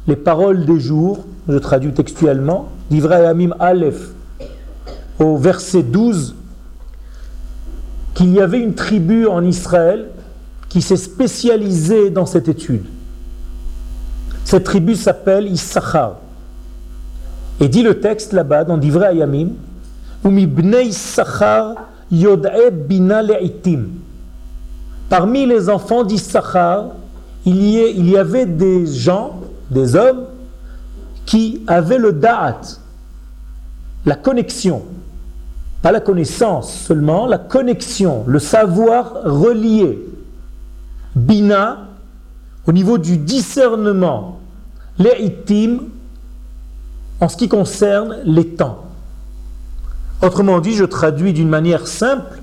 les 0.07 0.15
paroles 0.15 0.65
des 0.65 0.79
jours, 0.79 1.25
je 1.47 1.57
traduis 1.57 1.93
textuellement, 1.93 2.69
d'Ivrei 2.89 3.15
Hayamim 3.15 3.53
Aleph, 3.59 4.11
au 5.19 5.37
verset 5.37 5.83
12, 5.83 6.35
qu'il 8.15 8.33
y 8.33 8.41
avait 8.41 8.59
une 8.59 8.73
tribu 8.73 9.27
en 9.27 9.43
Israël 9.43 10.07
qui 10.67 10.81
s'est 10.81 10.97
spécialisée 10.97 12.09
dans 12.09 12.25
cette 12.25 12.49
étude. 12.49 12.85
Cette 14.45 14.63
tribu 14.63 14.95
s'appelle 14.95 15.47
Issachar. 15.51 16.17
Et 17.59 17.67
dit 17.67 17.81
le 17.81 17.99
texte 17.99 18.31
là-bas, 18.31 18.63
dans 18.63 18.77
Divrei 18.77 19.07
Ayamim, 19.07 19.49
bina 22.71 23.21
Parmi 25.09 25.45
les 25.45 25.69
enfants 25.69 26.03
d'Issachar, 26.03 26.85
il 27.45 27.55
il 27.55 28.09
y 28.09 28.17
avait 28.17 28.45
des 28.45 28.85
gens, 28.85 29.41
des 29.71 29.95
hommes, 29.95 30.25
qui 31.25 31.63
avaient 31.65 31.97
le 31.97 32.13
da'at, 32.13 32.61
la 34.05 34.15
connexion, 34.15 34.83
pas 35.81 35.91
la 35.91 36.01
connaissance 36.01 36.71
seulement, 36.71 37.25
la 37.25 37.39
connexion, 37.39 38.23
le 38.27 38.37
savoir 38.37 39.23
relié. 39.23 39.99
Bina, 41.15 41.87
au 42.67 42.71
niveau 42.71 42.97
du 42.97 43.17
discernement, 43.17 44.39
les 44.97 45.35
en 47.21 47.29
ce 47.29 47.37
qui 47.37 47.47
concerne 47.47 48.17
les 48.25 48.47
temps. 48.47 48.85
Autrement 50.21 50.59
dit, 50.59 50.73
je 50.73 50.85
traduis 50.85 51.33
d'une 51.33 51.49
manière 51.49 51.87
simple, 51.87 52.41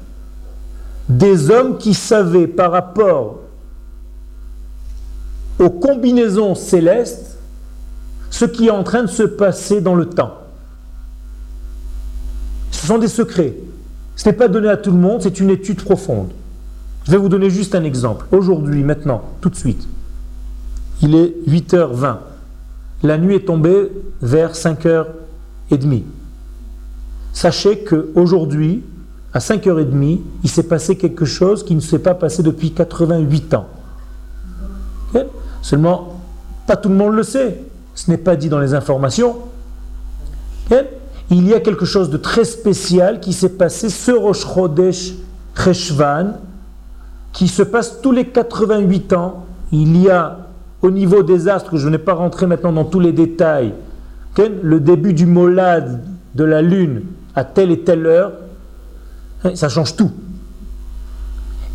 des 1.09 1.50
hommes 1.50 1.79
qui 1.79 1.95
savaient 1.95 2.47
par 2.47 2.71
rapport 2.71 3.41
aux 5.59 5.71
combinaisons 5.71 6.55
célestes 6.55 7.38
ce 8.31 8.45
qui 8.45 8.69
est 8.69 8.71
en 8.71 8.83
train 8.83 9.02
de 9.02 9.09
se 9.09 9.23
passer 9.23 9.81
dans 9.81 9.95
le 9.95 10.07
temps. 10.07 10.35
Ce 12.71 12.87
sont 12.87 12.99
des 12.99 13.09
secrets. 13.09 13.55
Ce 14.17 14.29
n'est 14.29 14.35
pas 14.35 14.49
donné 14.49 14.69
à 14.69 14.76
tout 14.76 14.91
le 14.91 14.99
monde, 14.99 15.23
c'est 15.23 15.41
une 15.41 15.50
étude 15.50 15.83
profonde. 15.83 16.31
Je 17.05 17.11
vais 17.11 17.19
vous 17.19 17.29
donner 17.29 17.50
juste 17.50 17.75
un 17.75 17.85
exemple. 17.85 18.26
Aujourd'hui, 18.31 18.85
maintenant, 18.85 19.23
tout 19.41 19.50
de 19.50 19.57
suite. 19.57 19.87
Il 21.02 21.14
est 21.14 21.35
8h20. 21.49 22.16
La 23.02 23.18
nuit 23.18 23.37
est 23.37 23.47
tombée 23.47 23.90
vers 24.21 24.52
5h30. 24.52 26.02
Sachez 27.32 27.85
qu'aujourd'hui, 27.85 28.85
à 29.35 29.38
5h30, 29.38 30.21
il 30.44 30.50
s'est 30.50 30.62
passé 30.62 30.97
quelque 30.97 31.25
chose 31.25 31.64
qui 31.64 31.75
ne 31.75 31.80
s'est 31.80 31.99
pas 31.99 32.14
passé 32.14 32.42
depuis 32.42 32.73
88 32.73 33.54
ans. 33.54 33.66
Seulement, 35.62 36.21
pas 36.66 36.76
tout 36.76 36.88
le 36.88 36.94
monde 36.97 37.14
le 37.14 37.23
sait. 37.23 37.62
Ce 37.94 38.11
n'est 38.11 38.18
pas 38.18 38.37
dit 38.37 38.49
dans 38.49 38.59
les 38.59 38.75
informations. 38.75 39.37
Il 41.30 41.47
y 41.49 41.54
a 41.54 41.61
quelque 41.61 41.85
chose 41.85 42.11
de 42.11 42.16
très 42.16 42.44
spécial 42.44 43.21
qui 43.21 43.32
s'est 43.32 43.56
passé 43.56 43.88
ce 43.88 44.11
Rosh 44.11 44.44
Chodesh 44.44 45.14
qui 47.32 47.49
se 47.49 47.62
passe 47.62 48.00
tous 48.00 48.12
les 48.12 48.26
88 48.26 49.12
ans. 49.12 49.47
Il 49.71 50.00
y 50.00 50.11
a 50.11 50.38
au 50.83 50.91
niveau 50.91 51.23
des 51.23 51.49
astres, 51.49 51.77
je 51.77 51.89
n'ai 51.89 51.99
pas 51.99 52.15
rentré 52.15 52.47
maintenant 52.47 52.73
dans 52.73 52.85
tous 52.85 53.01
les 53.01 53.12
détails, 53.12 53.73
le 54.39 54.81
début 54.81 55.12
du 55.12 55.27
molade 55.27 56.03
de 56.35 56.45
la 56.45 56.61
lune 56.61 57.03
à 57.35 57.45
telle 57.45 57.71
et 57.71 57.81
telle 57.81 58.07
heure, 58.07 58.33
hein, 59.45 59.55
ça 59.55 59.69
change 59.69 59.97
tout. 59.97 60.11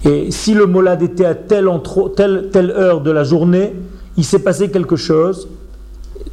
Et 0.05 0.31
si 0.31 0.53
le 0.53 0.65
molade 0.65 1.01
était 1.01 1.25
à 1.25 1.35
telle, 1.35 1.69
telle, 2.15 2.71
heure 2.71 3.01
de 3.01 3.11
la 3.11 3.23
journée, 3.23 3.73
il 4.17 4.23
s'est 4.23 4.39
passé 4.39 4.69
quelque 4.69 4.95
chose, 4.95 5.47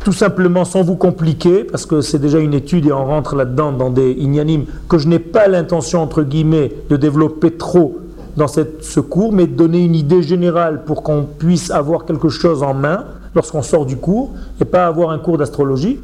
tout 0.02 0.12
simplement 0.12 0.64
sans 0.64 0.82
vous 0.82 0.96
compliquer, 0.96 1.64
parce 1.64 1.86
que 1.86 2.00
c'est 2.00 2.18
déjà 2.18 2.38
une 2.38 2.54
étude 2.54 2.86
et 2.86 2.92
on 2.92 3.04
rentre 3.04 3.36
là-dedans 3.36 3.72
dans 3.72 3.90
des 3.90 4.10
ignanimes 4.12 4.66
que 4.88 4.98
je 4.98 5.08
n'ai 5.08 5.18
pas 5.18 5.48
l'intention, 5.48 6.02
entre 6.02 6.22
guillemets, 6.22 6.72
de 6.90 6.96
développer 6.96 7.52
trop 7.52 7.98
dans 8.36 8.48
cette, 8.48 8.84
ce 8.84 9.00
cours, 9.00 9.32
mais 9.32 9.46
donner 9.46 9.84
une 9.84 9.94
idée 9.94 10.22
générale 10.22 10.84
pour 10.84 11.02
qu'on 11.02 11.24
puisse 11.24 11.70
avoir 11.70 12.04
quelque 12.04 12.28
chose 12.28 12.62
en 12.62 12.74
main 12.74 13.04
lorsqu'on 13.34 13.62
sort 13.62 13.86
du 13.86 13.96
cours 13.96 14.30
et 14.60 14.64
pas 14.64 14.86
avoir 14.86 15.10
un 15.10 15.18
cours 15.18 15.38
d'astrologie. 15.38 16.00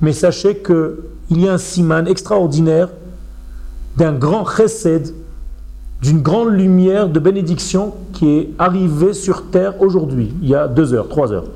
Mais 0.00 0.12
sachez 0.12 0.58
qu'il 0.58 1.40
y 1.42 1.48
a 1.48 1.54
un 1.54 1.58
siman 1.58 2.06
extraordinaire 2.06 2.88
d'un 3.96 4.12
grand 4.12 4.44
chesed, 4.44 5.14
d'une 6.02 6.20
grande 6.20 6.52
lumière 6.52 7.08
de 7.08 7.18
bénédiction 7.18 7.94
qui 8.12 8.28
est 8.30 8.50
arrivé 8.58 9.14
sur 9.14 9.50
terre 9.50 9.80
aujourd'hui, 9.80 10.34
il 10.42 10.48
y 10.48 10.54
a 10.54 10.68
deux 10.68 10.92
heures, 10.92 11.08
trois 11.08 11.32
heures. 11.32 11.46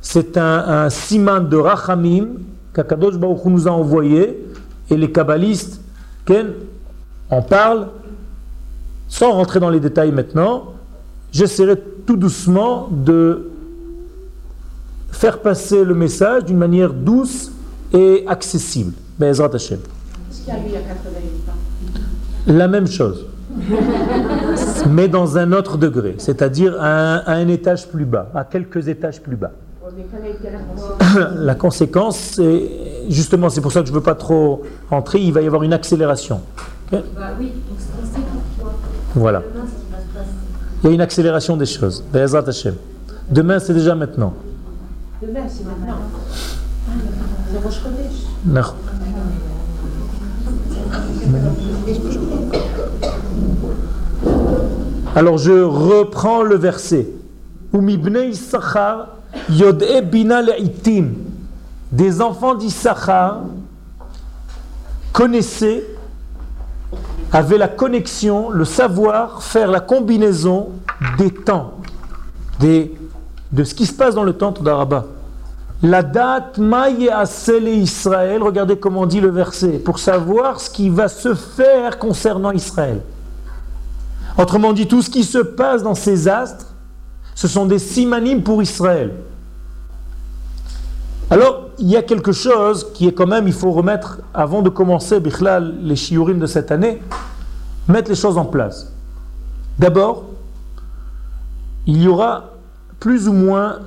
C'est 0.00 0.36
un, 0.36 0.58
un 0.68 0.90
siman 0.90 1.48
de 1.48 1.56
Rachamim 1.56 2.28
qu'Akadosh 2.72 3.16
Baruch 3.16 3.44
nous 3.44 3.68
a 3.68 3.70
envoyé 3.70 4.44
et 4.90 4.96
les 4.96 5.12
kabbalistes 5.12 5.80
on 7.30 7.42
parle, 7.42 7.88
sans 9.08 9.32
rentrer 9.32 9.60
dans 9.60 9.70
les 9.70 9.80
détails 9.80 10.12
maintenant, 10.12 10.74
j'essaierai 11.32 11.78
tout 12.06 12.16
doucement 12.16 12.88
de 12.90 13.50
faire 15.10 15.40
passer 15.40 15.84
le 15.84 15.94
message 15.94 16.44
d'une 16.44 16.58
manière 16.58 16.92
douce 16.92 17.50
et 17.92 18.24
accessible. 18.26 18.92
Bezrat 19.18 19.50
Hashem. 19.54 19.80
La 22.46 22.68
même 22.68 22.86
chose, 22.86 23.26
mais 24.88 25.08
dans 25.08 25.36
un 25.36 25.52
autre 25.52 25.76
degré, 25.76 26.14
c'est-à-dire 26.18 26.76
à, 26.80 27.30
un 27.30 27.48
étage 27.48 27.88
plus 27.88 28.04
bas, 28.06 28.30
à 28.34 28.44
quelques 28.44 28.88
étages 28.88 29.20
plus 29.20 29.36
bas. 29.36 29.52
La 31.36 31.54
conséquence, 31.54 32.40
justement, 33.08 33.48
c'est 33.48 33.60
pour 33.60 33.72
ça 33.72 33.80
que 33.80 33.86
je 33.86 33.92
ne 33.92 33.96
veux 33.96 34.02
pas 34.02 34.14
trop 34.14 34.62
entrer, 34.90 35.20
il 35.20 35.32
va 35.32 35.42
y 35.42 35.46
avoir 35.46 35.62
une 35.62 35.72
accélération. 35.72 36.40
Bah 36.90 37.00
voilà. 39.14 39.42
Il 40.82 40.86
y 40.88 40.90
a 40.90 40.94
une 40.94 41.00
accélération 41.00 41.56
des 41.56 41.66
choses. 41.66 42.04
Demain, 43.30 43.58
c'est 43.58 43.74
déjà 43.74 43.94
maintenant. 43.94 44.32
Demain, 45.20 45.40
c'est 45.48 45.64
maintenant. 45.64 45.98
C'est 47.50 47.58
Alors 55.16 55.38
je 55.38 55.52
reprends 55.52 56.42
le 56.42 56.56
verset. 56.56 57.08
Des 61.90 62.20
enfants 62.22 62.54
d'Issachar 62.54 63.40
connaissaient, 65.12 65.84
avaient 67.32 67.58
la 67.58 67.68
connexion, 67.68 68.50
le 68.50 68.64
savoir, 68.64 69.42
faire 69.42 69.70
la 69.70 69.80
combinaison 69.80 70.70
des 71.18 71.30
temps, 71.30 71.74
de 72.60 73.64
ce 73.64 73.74
qui 73.74 73.86
se 73.86 73.92
passe 73.92 74.14
dans 74.14 74.24
le 74.24 74.32
temple 74.32 74.62
d'Araba. 74.62 75.06
La 75.82 76.02
date 76.02 76.58
Maïe 76.58 77.08
et 77.08 77.74
Israël, 77.74 78.42
regardez 78.42 78.76
comment 78.78 79.06
dit 79.06 79.20
le 79.20 79.30
verset, 79.30 79.78
pour 79.78 79.98
savoir 80.00 80.60
ce 80.60 80.70
qui 80.70 80.88
va 80.88 81.06
se 81.08 81.34
faire 81.34 81.98
concernant 81.98 82.50
Israël. 82.50 83.00
Autrement 84.36 84.72
dit, 84.72 84.88
tout 84.88 85.02
ce 85.02 85.10
qui 85.10 85.24
se 85.24 85.38
passe 85.38 85.82
dans 85.82 85.94
ces 85.94 86.28
astres, 86.28 86.66
ce 87.34 87.46
sont 87.46 87.66
des 87.66 87.78
simanimes 87.78 88.42
pour 88.42 88.60
Israël. 88.62 89.14
Alors, 91.30 91.67
il 91.78 91.88
y 91.88 91.96
a 91.96 92.02
quelque 92.02 92.32
chose 92.32 92.92
qui 92.92 93.06
est 93.06 93.12
quand 93.12 93.26
même, 93.26 93.46
il 93.46 93.52
faut 93.52 93.70
remettre, 93.70 94.20
avant 94.34 94.62
de 94.62 94.68
commencer 94.68 95.20
Bichlal, 95.20 95.76
les 95.80 95.96
shiurim 95.96 96.38
de 96.38 96.46
cette 96.46 96.72
année, 96.72 97.00
mettre 97.86 98.10
les 98.10 98.16
choses 98.16 98.36
en 98.36 98.44
place. 98.44 98.92
D'abord, 99.78 100.24
il 101.86 102.02
y 102.02 102.08
aura 102.08 102.50
plus 102.98 103.28
ou 103.28 103.32
moins 103.32 103.78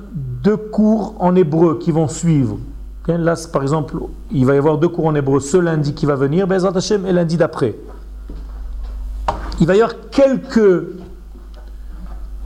deux 0.42 0.56
cours 0.56 1.14
en 1.18 1.36
hébreu 1.36 1.78
qui 1.78 1.92
vont 1.92 2.08
suivre. 2.08 2.58
Là, 3.06 3.34
par 3.52 3.62
exemple, 3.62 3.96
il 4.30 4.46
va 4.46 4.54
y 4.54 4.58
avoir 4.58 4.78
deux 4.78 4.88
cours 4.88 5.06
en 5.06 5.14
hébreu 5.14 5.40
ce 5.40 5.56
lundi 5.56 5.92
qui 5.92 6.06
va 6.06 6.14
venir, 6.14 6.46
Bezrat 6.46 6.76
Hashem, 6.76 7.04
et 7.04 7.12
lundi 7.12 7.36
d'après. 7.36 7.76
Il 9.60 9.66
va 9.66 9.76
y 9.76 9.82
avoir 9.82 9.98
quelques 10.10 10.86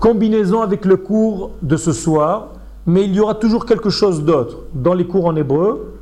combinaisons 0.00 0.62
avec 0.62 0.84
le 0.84 0.96
cours 0.96 1.52
de 1.62 1.76
ce 1.76 1.92
soir, 1.92 2.48
mais 2.86 3.04
il 3.04 3.14
y 3.14 3.20
aura 3.20 3.34
toujours 3.34 3.66
quelque 3.66 3.90
chose 3.90 4.22
d'autre 4.24 4.58
dans 4.72 4.94
les 4.94 5.06
cours 5.06 5.26
en 5.26 5.34
hébreu. 5.34 5.94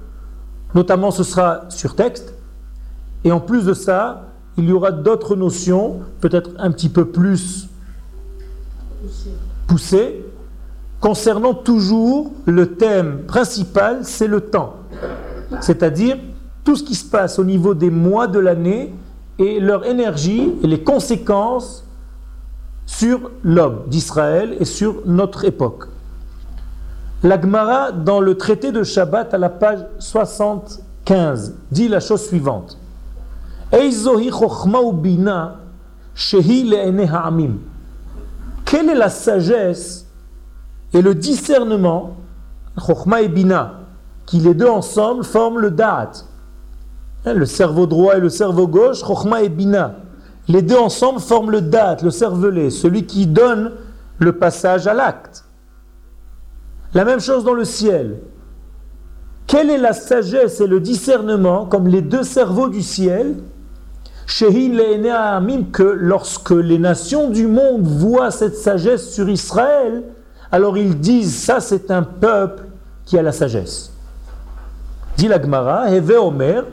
Notamment, 0.75 1.11
ce 1.11 1.23
sera 1.23 1.63
sur 1.71 1.97
texte. 1.97 2.35
Et 3.25 3.33
en 3.33 3.41
plus 3.41 3.65
de 3.65 3.73
ça, 3.73 4.29
il 4.59 4.67
y 4.67 4.73
aura 4.73 4.93
d'autres 4.93 5.35
notions, 5.35 6.01
peut-être 6.21 6.51
un 6.59 6.71
petit 6.71 6.91
peu 6.91 7.07
plus 7.07 7.69
poussées, 9.67 10.25
concernant 11.01 11.55
toujours 11.55 12.33
le 12.45 12.75
thème 12.75 13.23
principal, 13.27 14.01
c'est 14.03 14.27
le 14.27 14.41
temps. 14.43 14.77
C'est-à-dire 15.61 16.19
tout 16.65 16.77
ce 16.77 16.83
qui 16.83 16.95
se 16.95 17.05
passe 17.05 17.39
au 17.39 17.45
niveau 17.45 17.75
des 17.75 17.91
mois 17.91 18.27
de 18.27 18.39
l'année 18.39 18.93
et 19.39 19.61
leur 19.61 19.87
énergie 19.87 20.53
et 20.63 20.67
les 20.67 20.83
conséquences 20.83 21.85
sur 22.87 23.31
l'homme 23.43 23.83
d'Israël 23.89 24.57
et 24.61 24.65
sur 24.65 25.03
notre 25.07 25.45
époque. 25.45 25.89
L'Agmara, 27.25 27.91
dans 27.91 28.21
le 28.21 28.37
traité 28.37 28.71
de 28.71 28.83
Shabbat 28.83 29.33
à 29.33 29.39
la 29.39 29.49
page 29.49 29.79
75, 29.99 31.55
dit 31.71 31.89
la 31.89 31.99
chose 31.99 32.27
suivante. 32.27 32.79
Quelle 38.67 38.91
est 38.91 38.95
la 38.95 39.09
sagesse 39.09 40.07
et 40.93 41.01
le 41.01 41.15
discernement, 41.15 42.17
Chokhma 42.77 43.23
et 43.23 43.33
qui 44.27 44.39
les 44.41 44.53
deux 44.53 44.69
ensemble 44.69 45.25
forment 45.25 45.61
le 45.61 45.71
Da'at? 45.71 46.27
Hein, 47.25 47.33
le 47.33 47.47
cerveau 47.47 47.87
droit 47.87 48.19
et 48.19 48.21
le 48.21 48.29
cerveau 48.29 48.69
gauche, 48.69 49.01
Chokhma 49.01 49.43
et. 49.43 49.51
Les 50.49 50.61
deux 50.61 50.77
ensemble 50.77 51.21
forment 51.21 51.53
le 51.53 51.63
Da'at, 51.63 51.97
le 52.03 52.11
cervelet, 52.11 52.69
celui 52.69 53.07
qui 53.07 53.27
donne 53.27 53.73
le 54.19 54.37
passage 54.37 54.87
à 54.87 54.93
l'acte. 54.93 55.44
La 56.95 57.05
même 57.05 57.21
chose 57.21 57.45
dans 57.45 57.55
le 57.55 57.65
ciel. 57.65 58.21
Quelle 59.47 59.69
est 59.69 59.79
la 59.79 59.93
sagesse 59.93 60.61
et 60.61 60.67
le 60.67 60.81
discernement, 60.81 61.67
comme 61.67 61.89
les 61.89 62.03
deux 62.03 62.23
cerveaux 62.23 62.69
du 62.69 62.83
ciel, 62.83 63.37
que 64.27 65.83
lorsque 65.83 66.51
les 66.51 66.79
nations 66.79 67.29
du 67.31 67.47
monde 67.47 67.83
voient 67.83 68.31
cette 68.31 68.57
sagesse 68.57 69.13
sur 69.13 69.29
Israël, 69.29 70.05
alors 70.51 70.79
ils 70.79 70.99
disent 70.99 71.37
ça 71.37 71.61
c'est 71.61 71.91
un 71.91 72.03
peuple 72.03 72.65
qui 73.05 73.19
a 73.19 73.23
la 73.23 73.33
sagesse. 73.33 73.93
Dit 75.17 75.29
la 75.29 75.41
Gemara, 75.41 75.91
Heve 75.91 76.19
Omer, 76.19 76.65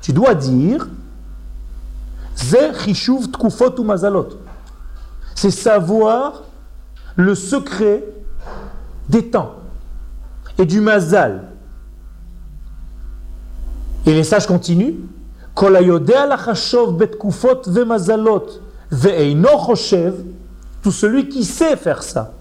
tu 0.00 0.12
dois 0.12 0.34
dire 0.34 0.88
c'est 5.34 5.50
savoir 5.50 6.42
le 7.16 7.34
secret 7.34 8.04
des 9.08 9.30
temps 9.30 9.56
et 10.58 10.66
du 10.66 10.80
mazal. 10.80 11.48
Et 14.06 14.12
les 14.12 14.24
sages 14.24 14.46
continuent. 14.46 14.94
Tout 20.82 20.92
celui 20.92 21.28
qui 21.28 21.44
sait 21.44 21.76
faire 21.76 22.02
ça, 22.02 22.34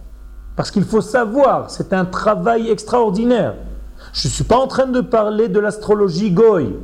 parce 0.56 0.72
qu'il 0.72 0.84
faut 0.84 1.02
savoir, 1.02 1.70
c'est 1.70 1.94
un 1.94 2.06
travail 2.06 2.70
extraordinaire. 2.70 3.56
Je 4.14 4.28
ne 4.28 4.34
suis 4.34 4.44
pas 4.44 4.58
en 4.58 4.68
train 4.68 4.88
de 4.88 5.02
parler 5.02 5.48
de 5.48 5.60
l'astrologie 5.60 6.32
goy. 6.32 6.76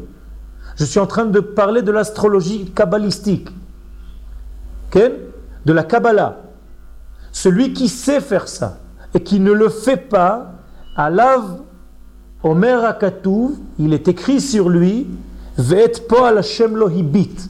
Je 0.75 0.85
suis 0.85 0.99
en 0.99 1.07
train 1.07 1.25
de 1.25 1.39
parler 1.39 1.81
de 1.81 1.91
l'astrologie 1.91 2.71
kabbalistique. 2.73 3.49
De 4.93 5.73
la 5.73 5.83
Kabbalah. 5.83 6.37
Celui 7.31 7.73
qui 7.73 7.89
sait 7.89 8.21
faire 8.21 8.47
ça 8.47 8.77
et 9.13 9.21
qui 9.21 9.39
ne 9.39 9.51
le 9.51 9.69
fait 9.69 9.97
pas, 9.97 10.51
Alav 10.95 11.59
Omer 12.43 12.83
Akatouv, 12.85 13.57
il 13.77 13.93
est 13.93 14.07
écrit 14.07 14.39
sur 14.39 14.69
lui, 14.69 15.07
Vet 15.57 16.05
Poal 16.07 16.41
Lohibit. 16.73 17.49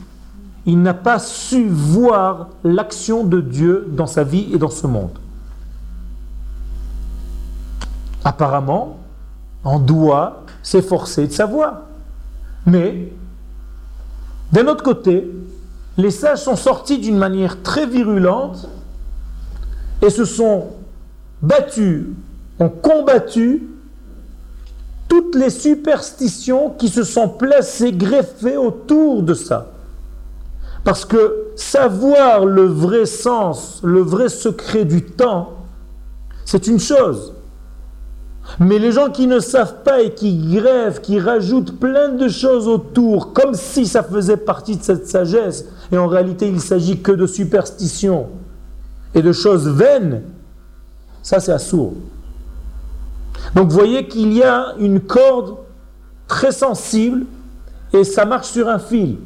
Il 0.65 0.82
n'a 0.82 0.93
pas 0.93 1.19
su 1.19 1.67
voir 1.69 2.50
l'action 2.63 3.24
de 3.24 3.39
Dieu 3.39 3.88
dans 3.91 4.08
sa 4.08 4.24
vie 4.24 4.50
et 4.54 4.58
dans 4.58 4.69
ce 4.69 4.88
monde. 4.88 5.17
Apparemment, 8.24 8.98
on 9.63 9.80
doit 9.80 10.43
s'efforcer 10.63 11.28
de 11.28 11.32
savoir. 11.32 11.82
Mais, 12.65 13.13
d'un 14.52 14.67
autre 14.67 14.84
côté, 14.84 15.30
les 15.98 16.12
sages 16.12 16.39
sont 16.39 16.56
sortis 16.56 17.00
d'une 17.00 17.17
manière 17.17 17.62
très 17.62 17.86
virulente 17.86 18.67
et 20.02 20.10
se 20.10 20.26
sont 20.26 20.67
battus, 21.41 22.06
ont 22.60 22.69
combattu 22.69 23.63
toutes 25.08 25.36
les 25.36 25.49
superstitions 25.49 26.71
qui 26.71 26.89
se 26.89 27.04
sont 27.04 27.30
placées, 27.30 27.91
greffées 27.91 28.58
autour 28.58 29.23
de 29.23 29.34
ça. 29.34 29.71
Parce 30.84 31.04
que 31.04 31.47
savoir 31.56 32.45
le 32.45 32.65
vrai 32.65 33.06
sens, 33.06 33.80
le 33.84 34.02
vrai 34.02 34.30
secret 34.30 34.86
du 34.86 35.04
temps, 35.04 35.56
c'est 36.45 36.67
une 36.67 36.80
chose. 36.80 37.34
Mais 38.60 38.80
les 38.80 38.91
gens 38.91 39.10
qui 39.10 39.28
ne 39.28 39.39
savent 39.39 39.84
pas 39.84 40.02
et 40.02 40.13
qui 40.13 40.56
grèvent, 40.56 41.02
qui 41.02 41.19
rajoutent 41.19 41.80
plein 41.80 42.10
de 42.10 42.28
choses 42.28 42.67
autour, 42.67 43.34
comme 43.34 43.54
si 43.54 43.86
ça 43.86 44.02
faisait 44.04 44.38
partie 44.38 44.78
de 44.78 44.84
cette 44.84 45.08
sagesse, 45.08 45.65
et 45.91 45.97
en 45.97 46.08
réalité 46.08 46.47
il 46.47 46.60
s'agit 46.60 47.02
que 47.02 47.12
de 47.12 47.28
superstitions 47.28 48.28
et 49.13 49.21
de 49.21 49.32
choses 49.32 49.67
vaines, 49.67 50.23
ça 51.21 51.39
c'est 51.39 51.51
assourd. 51.51 51.93
Donc 53.55 53.69
vous 53.69 53.75
voyez 53.75 54.08
qu'il 54.08 54.34
y 54.34 54.43
a 54.43 54.73
une 54.79 54.99
corde 54.99 55.58
très 56.27 56.51
sensible 56.51 57.25
et 57.93 58.03
ça 58.03 58.25
marche 58.25 58.47
sur 58.47 58.67
un 58.67 58.79
fil. 58.79 59.17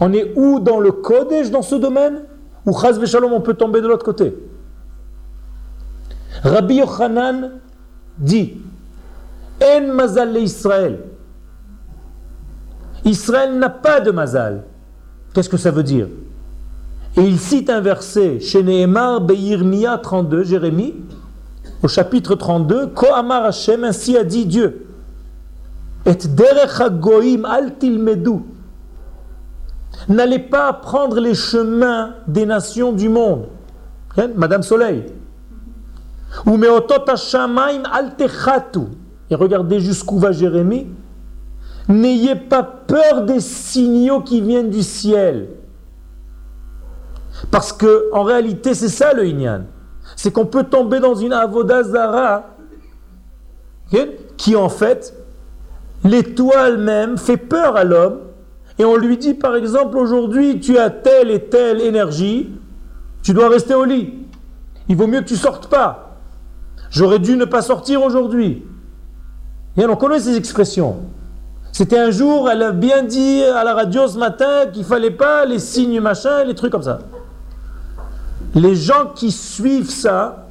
On 0.00 0.12
est 0.12 0.32
où 0.36 0.60
dans 0.60 0.80
le 0.80 0.92
Kodesh 0.92 1.50
dans 1.50 1.62
ce 1.62 1.76
domaine 1.76 2.22
Ou 2.66 2.72
Chaz 2.72 3.04
Shalom 3.04 3.32
on 3.32 3.40
peut 3.40 3.54
tomber 3.54 3.80
de 3.80 3.86
l'autre 3.86 4.04
côté? 4.04 4.34
Rabbi 6.42 6.76
Yochanan 6.76 7.52
dit 8.18 8.54
En 9.62 9.92
mazal 9.92 10.36
Israël. 10.38 11.00
Israël 13.04 13.58
n'a 13.58 13.70
pas 13.70 14.00
de 14.00 14.10
mazal. 14.10 14.64
Qu'est-ce 15.32 15.48
que 15.48 15.56
ça 15.56 15.70
veut 15.70 15.82
dire? 15.82 16.08
Et 17.16 17.22
il 17.22 17.38
cite 17.38 17.70
un 17.70 17.80
verset 17.80 18.40
chez 18.40 18.62
Nehemar 18.62 19.20
Beirmia 19.20 19.98
32, 19.98 20.42
Jérémie, 20.42 20.94
au 21.82 21.88
chapitre 21.88 22.34
32, 22.34 22.88
Ko 22.88 23.06
Amar 23.14 23.44
Hashem, 23.44 23.84
ainsi 23.84 24.16
a 24.16 24.24
dit 24.24 24.46
Dieu. 24.46 24.86
Et 26.06 26.16
derech 26.16 26.82
goim 27.00 27.44
al 27.44 27.78
tilmedu. 27.78 28.40
N'allez 30.08 30.40
pas 30.40 30.72
prendre 30.72 31.20
les 31.20 31.34
chemins 31.34 32.14
des 32.26 32.46
nations 32.46 32.92
du 32.92 33.08
monde. 33.08 33.46
Hein, 34.16 34.30
Madame 34.34 34.62
Soleil. 34.62 35.04
Ou 36.46 36.58
Et 39.30 39.34
regardez 39.34 39.80
jusqu'où 39.80 40.18
va 40.18 40.32
Jérémie. 40.32 40.88
N'ayez 41.88 42.34
pas 42.34 42.62
peur 42.62 43.22
des 43.22 43.40
signaux 43.40 44.20
qui 44.20 44.40
viennent 44.40 44.70
du 44.70 44.82
ciel. 44.82 45.48
Parce 47.50 47.72
que 47.72 48.10
en 48.12 48.22
réalité, 48.22 48.74
c'est 48.74 48.88
ça 48.88 49.12
le 49.12 49.26
Inyan. 49.26 49.62
C'est 50.16 50.32
qu'on 50.32 50.46
peut 50.46 50.64
tomber 50.64 51.00
dans 51.00 51.14
une 51.14 51.32
avodazara 51.32 52.54
qui 54.36 54.56
en 54.56 54.68
fait, 54.68 55.14
l'étoile 56.02 56.78
même 56.78 57.18
fait 57.18 57.36
peur 57.36 57.76
à 57.76 57.84
l'homme. 57.84 58.18
Et 58.78 58.84
on 58.84 58.96
lui 58.96 59.16
dit 59.16 59.34
par 59.34 59.54
exemple 59.54 59.96
aujourd'hui, 59.96 60.60
tu 60.60 60.78
as 60.78 60.90
telle 60.90 61.30
et 61.30 61.40
telle 61.40 61.80
énergie, 61.80 62.50
tu 63.22 63.32
dois 63.32 63.48
rester 63.48 63.74
au 63.74 63.84
lit. 63.84 64.14
Il 64.88 64.96
vaut 64.96 65.06
mieux 65.06 65.20
que 65.20 65.28
tu 65.28 65.36
sortes 65.36 65.68
pas. 65.68 66.18
J'aurais 66.90 67.18
dû 67.18 67.36
ne 67.36 67.44
pas 67.44 67.62
sortir 67.62 68.02
aujourd'hui. 68.02 68.64
Et 69.76 69.86
on 69.86 69.96
connaît 69.96 70.20
ces 70.20 70.36
expressions. 70.36 70.96
C'était 71.72 71.98
un 71.98 72.10
jour, 72.10 72.48
elle 72.48 72.62
a 72.62 72.70
bien 72.70 73.02
dit 73.02 73.42
à 73.42 73.64
la 73.64 73.74
radio 73.74 74.06
ce 74.06 74.16
matin 74.16 74.66
qu'il 74.72 74.84
fallait 74.84 75.10
pas 75.10 75.44
les 75.44 75.58
signes 75.58 76.00
machin, 76.00 76.44
les 76.44 76.54
trucs 76.54 76.70
comme 76.70 76.82
ça. 76.82 77.00
Les 78.54 78.76
gens 78.76 79.06
qui 79.14 79.32
suivent 79.32 79.90
ça, 79.90 80.48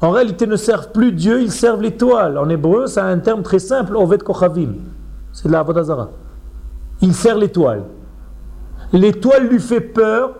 en 0.00 0.10
réalité 0.10 0.46
ne 0.46 0.56
servent 0.56 0.90
plus 0.92 1.12
Dieu, 1.12 1.42
ils 1.42 1.52
servent 1.52 1.82
l'étoile. 1.82 2.38
En 2.38 2.48
hébreu, 2.48 2.86
c'est 2.86 3.00
un 3.00 3.18
terme 3.18 3.42
très 3.42 3.58
simple, 3.58 3.96
Oved 3.96 4.22
Kochavim. 4.22 4.74
C'est 5.32 5.48
de 5.48 5.52
la 5.52 5.60
Avodazara. 5.60 6.10
Il 7.02 7.14
sert 7.14 7.36
l'étoile. 7.36 7.82
L'étoile 8.92 9.48
lui 9.48 9.60
fait 9.60 9.80
peur. 9.80 10.34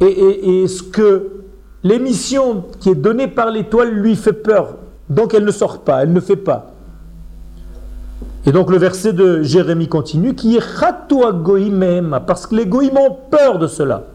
Et, 0.00 0.66
ce 0.66 0.82
que 0.82 1.30
l'émission 1.84 2.64
qui 2.80 2.90
est 2.90 2.96
donnée 2.96 3.28
par 3.28 3.50
l'étoile 3.50 3.90
lui 3.90 4.16
fait 4.16 4.32
peur. 4.32 4.76
Donc 5.08 5.34
elle 5.34 5.44
ne 5.44 5.52
sort 5.52 5.82
pas, 5.82 6.02
elle 6.02 6.12
ne 6.12 6.20
fait 6.20 6.36
pas. 6.36 6.72
Et 8.44 8.50
donc 8.50 8.70
le 8.70 8.78
verset 8.78 9.12
de 9.12 9.42
Jérémie 9.42 9.88
continue, 9.88 10.34
qui 10.34 10.56
est 10.56 10.64
Goïmem, 11.44 12.20
parce 12.26 12.48
que 12.48 12.56
les 12.56 12.66
Goïm 12.66 12.96
ont 12.96 13.16
peur 13.30 13.60
de 13.60 13.68
cela. 13.68 14.06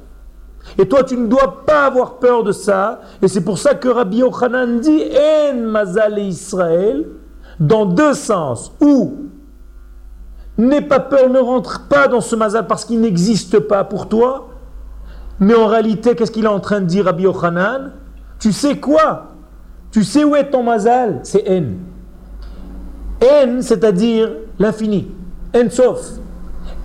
Et 0.77 0.87
toi, 0.87 1.03
tu 1.03 1.17
ne 1.17 1.27
dois 1.27 1.63
pas 1.65 1.85
avoir 1.85 2.15
peur 2.15 2.43
de 2.43 2.51
ça. 2.51 3.01
Et 3.21 3.27
c'est 3.27 3.41
pour 3.41 3.57
ça 3.57 3.73
que 3.73 3.87
Rabbi 3.87 4.17
Yochanan 4.17 4.79
dit 4.79 5.03
En 5.51 5.55
Mazal 5.55 6.19
Israël, 6.19 7.05
dans 7.59 7.85
deux 7.85 8.13
sens. 8.13 8.71
Ou 8.81 9.13
n'aie 10.57 10.81
pas 10.81 10.99
peur, 10.99 11.29
ne 11.29 11.39
rentre 11.39 11.87
pas 11.87 12.07
dans 12.07 12.21
ce 12.21 12.35
Mazal 12.35 12.67
parce 12.67 12.85
qu'il 12.85 13.01
n'existe 13.01 13.59
pas 13.59 13.83
pour 13.83 14.07
toi. 14.07 14.49
Mais 15.39 15.55
en 15.55 15.67
réalité, 15.67 16.15
qu'est-ce 16.15 16.31
qu'il 16.31 16.45
est 16.45 16.49
en 16.49 16.59
train 16.59 16.81
de 16.81 16.85
dire 16.85 17.05
Rabbi 17.05 17.23
Yochanan? 17.23 17.91
Tu 18.39 18.51
sais 18.51 18.77
quoi? 18.77 19.27
Tu 19.91 20.03
sais 20.03 20.23
où 20.23 20.35
est 20.35 20.49
ton 20.49 20.63
Mazal? 20.63 21.21
C'est 21.23 21.47
En. 21.49 21.63
En, 23.23 23.61
c'est-à-dire 23.61 24.31
l'infini. 24.59 25.11
En 25.55 25.69
sauf. 25.69 25.99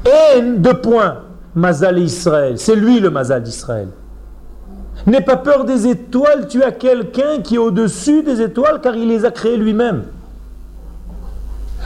En, 0.07 0.53
deux 0.57 0.81
points. 0.81 1.18
Mazal 1.55 1.99
Israël. 1.99 2.59
C'est 2.59 2.77
lui 2.77 3.01
le 3.01 3.11
Mazal 3.11 3.43
d'Israël. 3.43 3.88
N'aie 5.07 5.21
pas 5.21 5.37
peur 5.37 5.65
des 5.65 5.87
étoiles, 5.87 6.47
tu 6.49 6.62
as 6.62 6.71
quelqu'un 6.71 7.41
qui 7.43 7.57
est 7.57 7.59
au-dessus 7.59 8.23
des 8.23 8.41
étoiles 8.41 8.81
car 8.81 8.95
il 8.95 9.09
les 9.09 9.25
a 9.25 9.31
créées 9.31 9.57
lui-même. 9.57 10.05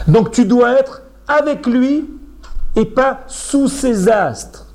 Donc 0.07 0.31
tu 0.31 0.45
dois 0.45 0.73
être 0.79 1.03
avec 1.27 1.67
lui 1.67 2.09
et 2.75 2.85
pas 2.85 3.21
sous 3.27 3.69
ses 3.69 4.09
astres. 4.09 4.67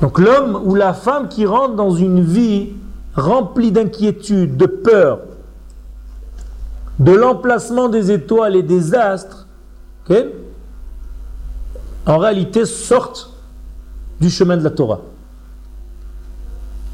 Donc 0.00 0.18
l'homme 0.18 0.60
ou 0.64 0.74
la 0.74 0.94
femme 0.94 1.28
qui 1.28 1.46
rentre 1.46 1.74
dans 1.74 1.90
une 1.90 2.22
vie 2.22 2.70
remplie 3.14 3.70
d'inquiétude, 3.70 4.56
de 4.56 4.66
peur, 4.66 5.20
de 6.98 7.12
l'emplacement 7.12 7.88
des 7.88 8.10
étoiles 8.10 8.56
et 8.56 8.62
des 8.62 8.94
astres, 8.94 9.46
en 12.06 12.18
réalité 12.18 12.64
sortent 12.64 13.32
du 14.20 14.30
chemin 14.30 14.56
de 14.56 14.64
la 14.64 14.70
Torah. 14.70 15.00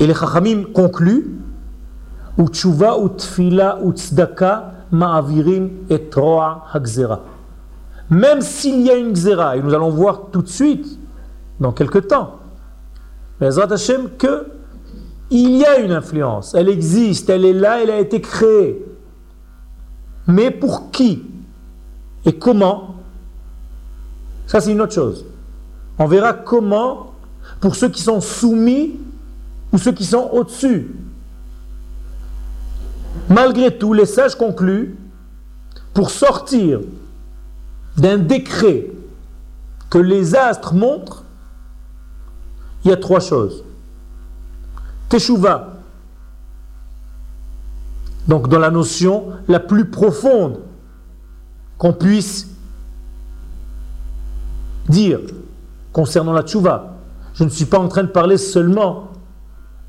Et 0.00 0.06
les 0.06 0.14
Chachamim 0.14 0.64
concluent 0.72 1.38
Utshuva 2.38 2.96
utfila 2.98 3.80
utzdaka 3.84 4.72
ma'avirim 4.92 5.70
et 5.90 6.08
hagzera. 6.72 7.20
Même 8.10 8.40
s'il 8.40 8.82
y 8.82 8.90
a 8.90 8.96
une 8.96 9.12
gzera, 9.12 9.56
et 9.56 9.62
nous 9.62 9.74
allons 9.74 9.90
voir 9.90 10.28
tout 10.32 10.42
de 10.42 10.48
suite, 10.48 10.98
dans 11.60 11.72
quelques 11.72 12.06
temps, 12.08 12.36
Bezrat 13.40 13.72
Hashem, 13.72 14.10
que 14.16 14.46
il 15.30 15.56
y 15.56 15.66
a 15.66 15.78
une 15.80 15.92
influence, 15.92 16.54
elle 16.54 16.68
existe, 16.68 17.28
elle 17.28 17.44
est 17.44 17.52
là, 17.52 17.82
elle 17.82 17.90
a 17.90 17.98
été 17.98 18.20
créée. 18.20 18.82
Mais 20.26 20.50
pour 20.50 20.90
qui? 20.90 21.22
Et 22.24 22.38
comment? 22.38 22.94
Ça, 24.48 24.62
c'est 24.62 24.72
une 24.72 24.80
autre 24.80 24.94
chose. 24.94 25.26
On 25.98 26.06
verra 26.06 26.32
comment, 26.32 27.12
pour 27.60 27.76
ceux 27.76 27.90
qui 27.90 28.02
sont 28.02 28.20
soumis 28.20 28.98
ou 29.72 29.78
ceux 29.78 29.92
qui 29.92 30.06
sont 30.06 30.30
au-dessus. 30.32 30.90
Malgré 33.28 33.76
tout, 33.76 33.92
les 33.92 34.06
sages 34.06 34.34
concluent, 34.34 34.96
pour 35.92 36.10
sortir 36.10 36.80
d'un 37.96 38.16
décret 38.16 38.90
que 39.90 39.98
les 39.98 40.34
astres 40.34 40.72
montrent, 40.72 41.24
il 42.84 42.90
y 42.90 42.94
a 42.94 42.96
trois 42.96 43.20
choses. 43.20 43.64
Teshuvah, 45.10 45.74
donc 48.26 48.48
dans 48.48 48.58
la 48.58 48.70
notion 48.70 49.32
la 49.46 49.60
plus 49.60 49.90
profonde 49.90 50.60
qu'on 51.76 51.92
puisse 51.92 52.46
dire 54.88 55.20
concernant 55.92 56.32
la 56.32 56.42
tchouva. 56.42 56.94
Je 57.34 57.44
ne 57.44 57.48
suis 57.48 57.64
pas 57.64 57.78
en 57.78 57.88
train 57.88 58.02
de 58.02 58.08
parler 58.08 58.36
seulement 58.36 59.08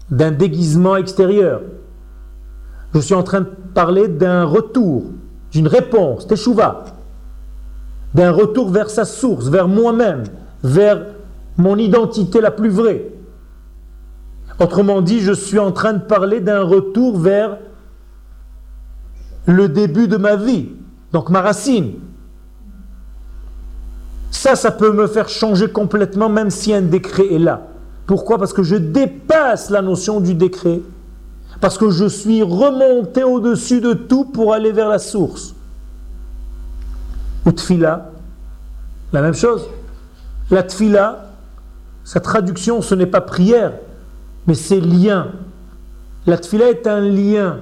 d'un 0.10 0.32
déguisement 0.32 0.96
extérieur. 0.96 1.62
Je 2.94 3.00
suis 3.00 3.14
en 3.14 3.24
train 3.24 3.42
de 3.42 3.50
parler 3.74 4.08
d'un 4.08 4.44
retour, 4.46 5.04
d'une 5.52 5.68
réponse, 5.68 6.28
teshuva, 6.28 6.86
d'un 8.14 8.32
retour 8.32 8.70
vers 8.70 8.90
sa 8.90 9.06
source, 9.06 9.48
vers 9.48 9.68
moi-même, 9.68 10.24
vers 10.64 11.06
mon 11.58 11.78
identité 11.78 12.42
la 12.42 12.52
plus 12.52 12.70
vraie. 12.70 13.12
Autrement 14.60 15.02
dit, 15.02 15.22
je 15.22 15.32
suis 15.32 15.60
en 15.60 15.72
train 15.72 15.94
de 15.94 16.00
parler 16.00 16.42
d'un 16.42 16.64
retour 16.64 17.18
vers 17.18 17.58
le 19.46 19.70
début 19.70 20.08
de 20.08 20.18
ma 20.18 20.36
vie, 20.36 20.70
donc 21.14 21.30
ma 21.30 21.42
racine. 21.42 21.94
Ça, 24.32 24.56
ça 24.56 24.72
peut 24.72 24.92
me 24.92 25.08
faire 25.08 25.30
changer 25.30 25.70
complètement, 25.70 26.30
même 26.30 26.50
si 26.50 26.74
un 26.74 26.82
décret 26.82 27.34
est 27.34 27.40
là. 27.40 27.68
Pourquoi? 28.06 28.38
Parce 28.38 28.54
que 28.54 28.64
je 28.64 28.76
dépasse 28.76 29.70
la 29.70 29.82
notion 29.82 30.20
du 30.20 30.34
décret. 30.34 30.82
Parce 31.62 31.78
que 31.78 31.90
je 31.90 32.06
suis 32.06 32.42
remonté 32.42 33.24
au-dessus 33.24 33.82
de 33.82 33.94
tout 33.94 34.26
pour 34.26 34.54
aller 34.54 34.72
vers 34.72 34.88
la 34.88 35.00
source. 35.00 35.54
Ou 37.46 37.52
tfila, 37.52 38.12
la 39.12 39.22
même 39.22 39.34
chose. 39.34 39.68
La 40.52 40.64
tfila, 40.64 41.32
sa 42.04 42.20
traduction, 42.20 42.82
ce 42.82 42.96
n'est 42.96 43.06
pas 43.06 43.22
prière, 43.22 43.74
mais 44.48 44.56
c'est 44.56 44.80
lien. 44.80 45.28
La 46.26 46.38
tfila 46.38 46.70
est 46.70 46.88
un 46.88 47.02
lien 47.02 47.58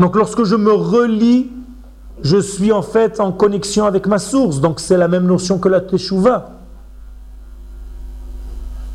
donc 0.00 0.16
lorsque 0.16 0.44
je 0.44 0.56
me 0.56 0.72
relie, 0.72 1.50
je 2.22 2.36
suis 2.38 2.72
en 2.72 2.82
fait 2.82 3.20
en 3.20 3.32
connexion 3.32 3.84
avec 3.84 4.06
ma 4.06 4.18
source. 4.18 4.60
Donc 4.60 4.80
c'est 4.80 4.96
la 4.96 5.08
même 5.08 5.26
notion 5.26 5.58
que 5.58 5.68
la 5.68 5.80
teshuva. 5.80 6.50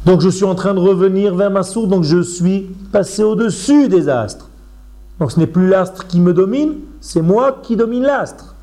Donc 0.06 0.22
je 0.22 0.30
suis 0.30 0.46
en 0.46 0.56
train 0.56 0.74
de 0.74 0.80
revenir 0.80 1.36
vers 1.36 1.50
ma 1.50 1.64
source, 1.64 1.88
donc 1.88 2.04
je 2.04 2.22
suis 2.22 2.70
passé 2.92 3.24
au-dessus 3.24 3.88
des 3.88 4.08
astres. 4.08 4.50
Donc 5.20 5.32
ce 5.32 5.40
n'est 5.40 5.48
plus 5.48 5.68
l'astre 5.68 6.06
qui 6.06 6.20
me 6.20 6.34
domine, 6.34 6.76
c'est 7.02 7.22
moi 7.22 7.60
qui 7.64 7.76
domine 7.76 8.04
l'astre. 8.04 8.56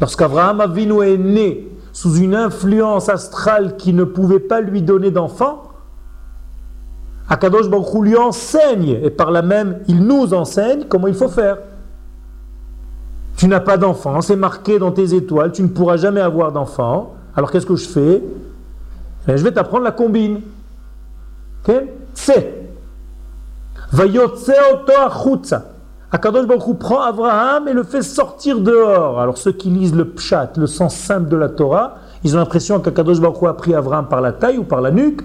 Lorsqu'Abraham 0.00 0.60
Avinu 0.60 1.02
est 1.02 1.16
né 1.16 1.68
sous 1.92 2.16
une 2.16 2.34
influence 2.34 3.08
astrale 3.08 3.76
qui 3.76 3.92
ne 3.92 4.04
pouvait 4.04 4.40
pas 4.40 4.60
lui 4.60 4.82
donner 4.82 5.10
d'enfant, 5.10 5.62
Akadosh 7.28 7.68
Baruch 7.68 8.02
lui 8.02 8.16
enseigne, 8.16 8.98
et 9.02 9.10
par 9.10 9.30
là 9.30 9.40
même, 9.40 9.80
il 9.88 10.04
nous 10.04 10.34
enseigne 10.34 10.84
comment 10.88 11.06
il 11.06 11.14
faut 11.14 11.28
faire. 11.28 11.58
Tu 13.36 13.48
n'as 13.48 13.60
pas 13.60 13.76
d'enfant, 13.76 14.20
c'est 14.20 14.36
marqué 14.36 14.78
dans 14.78 14.92
tes 14.92 15.14
étoiles, 15.14 15.52
tu 15.52 15.62
ne 15.62 15.68
pourras 15.68 15.96
jamais 15.96 16.20
avoir 16.20 16.52
d'enfant. 16.52 17.14
Alors 17.36 17.50
qu'est-ce 17.50 17.66
que 17.66 17.76
je 17.76 17.88
fais? 17.88 18.22
Eh, 19.28 19.36
Je 19.36 19.42
vais 19.42 19.52
t'apprendre 19.52 19.84
la 19.84 19.92
combine. 19.92 20.40
Ok? 21.66 21.74
C'est. 22.14 22.62
Akadosh 26.12 26.46
Baruch 26.46 26.78
prend 26.78 27.00
Abraham 27.00 27.66
et 27.66 27.72
le 27.72 27.82
fait 27.82 28.02
sortir 28.02 28.60
dehors. 28.60 29.20
Alors 29.20 29.36
ceux 29.36 29.52
qui 29.52 29.68
lisent 29.68 29.94
le 29.94 30.04
pshat, 30.04 30.52
le 30.56 30.68
sens 30.68 30.94
simple 30.94 31.28
de 31.28 31.36
la 31.36 31.48
Torah, 31.48 31.96
ils 32.22 32.36
ont 32.36 32.38
l'impression 32.38 32.78
qu'Akadosh 32.78 33.20
Baruch 33.20 33.42
a 33.48 33.54
pris 33.54 33.74
Abraham 33.74 34.06
par 34.06 34.20
la 34.20 34.32
taille 34.32 34.58
ou 34.58 34.64
par 34.64 34.80
la 34.80 34.92
nuque 34.92 35.22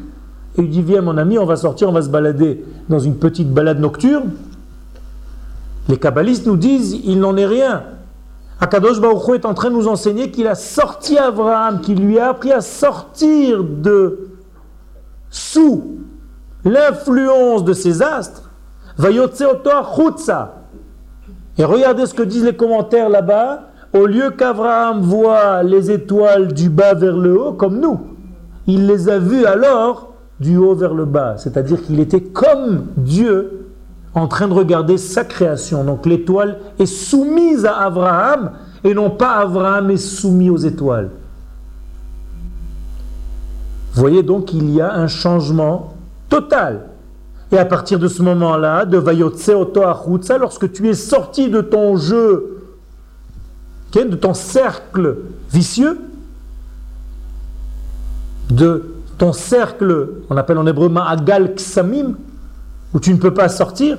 et 0.57 0.61
il 0.63 0.69
dit 0.69 0.81
Viens, 0.81 1.01
mon 1.01 1.17
ami, 1.17 1.37
on 1.37 1.45
va 1.45 1.55
sortir, 1.55 1.89
on 1.89 1.91
va 1.91 2.01
se 2.01 2.09
balader 2.09 2.65
dans 2.89 2.99
une 2.99 3.15
petite 3.15 3.53
balade 3.53 3.79
nocturne. 3.79 4.31
Les 5.87 5.97
kabbalistes 5.97 6.47
nous 6.47 6.57
disent 6.57 6.99
Il 7.03 7.19
n'en 7.19 7.37
est 7.37 7.45
rien. 7.45 7.83
Akadosh 8.61 8.99
Baruch 8.99 9.35
est 9.35 9.45
en 9.45 9.53
train 9.53 9.69
de 9.69 9.75
nous 9.75 9.87
enseigner 9.87 10.31
qu'il 10.31 10.47
a 10.47 10.55
sorti 10.55 11.17
Abraham, 11.17 11.79
qu'il 11.79 12.05
lui 12.05 12.19
a 12.19 12.29
appris 12.29 12.51
à 12.51 12.59
sortir 12.61 13.63
de 13.63 14.29
sous 15.29 15.99
l'influence 16.65 17.63
de 17.63 17.71
ces 17.73 18.01
astres. 18.01 18.49
Et 21.57 21.63
regardez 21.63 22.05
ce 22.05 22.13
que 22.13 22.23
disent 22.23 22.43
les 22.43 22.55
commentaires 22.55 23.09
là-bas. 23.09 23.61
Au 23.93 24.05
lieu 24.05 24.31
qu'Abraham 24.31 25.01
voit 25.01 25.63
les 25.63 25.89
étoiles 25.89 26.53
du 26.53 26.69
bas 26.69 26.93
vers 26.93 27.17
le 27.17 27.41
haut, 27.41 27.53
comme 27.53 27.79
nous, 27.79 27.99
il 28.67 28.85
les 28.85 29.09
a 29.09 29.17
vues 29.17 29.45
alors 29.45 30.13
du 30.39 30.57
haut 30.57 30.75
vers 30.75 30.93
le 30.93 31.05
bas. 31.05 31.37
C'est-à-dire 31.37 31.81
qu'il 31.81 31.99
était 31.99 32.21
comme 32.21 32.87
Dieu 32.97 33.58
en 34.13 34.27
train 34.27 34.47
de 34.47 34.53
regarder 34.53 34.97
sa 34.97 35.23
création. 35.23 35.83
Donc 35.83 36.05
l'étoile 36.05 36.57
est 36.79 36.85
soumise 36.85 37.65
à 37.65 37.77
Abraham 37.77 38.51
et 38.83 38.93
non 38.93 39.09
pas 39.09 39.37
Abraham 39.37 39.91
est 39.91 39.97
soumis 39.97 40.49
aux 40.49 40.57
étoiles. 40.57 41.09
Vous 43.93 44.01
voyez 44.01 44.23
donc 44.23 44.45
qu'il 44.45 44.69
y 44.71 44.81
a 44.81 44.93
un 44.93 45.07
changement 45.07 45.93
total. 46.29 46.85
Et 47.51 47.57
à 47.57 47.65
partir 47.65 47.97
de 47.99 48.07
ce 48.07 48.21
moment-là, 48.21 48.85
de 48.85 48.97
Vayotse 48.97 49.49
lorsque 50.39 50.71
tu 50.71 50.87
es 50.87 50.93
sorti 50.93 51.49
de 51.49 51.61
ton 51.61 51.97
jeu, 51.97 52.59
de 53.93 54.15
ton 54.15 54.35
cercle 54.35 55.17
vicieux, 55.51 55.99
de 58.51 58.93
ton 59.17 59.33
cercle, 59.33 60.09
on 60.29 60.37
appelle 60.37 60.57
en 60.59 60.67
hébreu 60.67 60.89
Ma'agal 60.89 61.55
Ksamim, 61.55 62.15
où 62.93 62.99
tu 62.99 63.13
ne 63.13 63.17
peux 63.17 63.33
pas 63.33 63.49
sortir, 63.49 63.97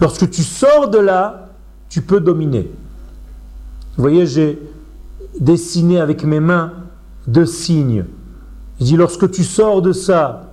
lorsque 0.00 0.28
tu 0.30 0.42
sors 0.42 0.88
de 0.88 0.98
là, 0.98 1.48
tu 1.88 2.02
peux 2.02 2.20
dominer. 2.20 2.70
Vous 3.96 4.02
voyez, 4.02 4.26
j'ai 4.26 4.58
dessiné 5.38 6.00
avec 6.00 6.24
mes 6.24 6.40
mains 6.40 6.72
deux 7.26 7.46
signes. 7.46 8.04
Je 8.80 8.84
dis, 8.86 8.96
lorsque 8.96 9.30
tu 9.30 9.44
sors 9.44 9.82
de 9.82 9.92
ça, 9.92 10.52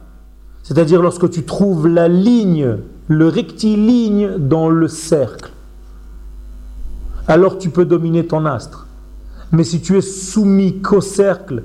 c'est-à-dire 0.63 1.01
lorsque 1.01 1.29
tu 1.29 1.43
trouves 1.43 1.88
la 1.88 2.07
ligne, 2.07 2.77
le 3.07 3.27
rectiligne 3.27 4.38
dans 4.38 4.69
le 4.69 4.88
cercle, 4.88 5.51
alors 7.27 7.57
tu 7.57 7.69
peux 7.69 7.85
dominer 7.85 8.25
ton 8.25 8.45
astre. 8.45 8.88
Mais 9.51 9.63
si 9.63 9.81
tu 9.81 9.97
es 9.97 10.01
soumis 10.01 10.79
qu'au 10.81 11.01
cercle, 11.01 11.63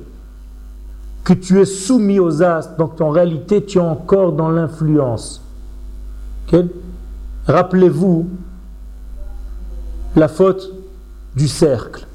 que 1.25 1.33
tu 1.33 1.61
es 1.61 1.65
soumis 1.65 2.21
aux 2.21 2.43
astres, 2.43 2.77
donc 2.77 3.01
en 3.01 3.11
réalité 3.11 3.65
tu 3.65 3.79
es 3.79 3.81
encore 3.81 4.33
dans 4.33 4.51
l'influence. 4.51 5.43
Rappelez-vous 7.47 8.29
la 10.15 10.29
faute 10.29 10.73
du 11.35 11.49
cercle. 11.49 12.07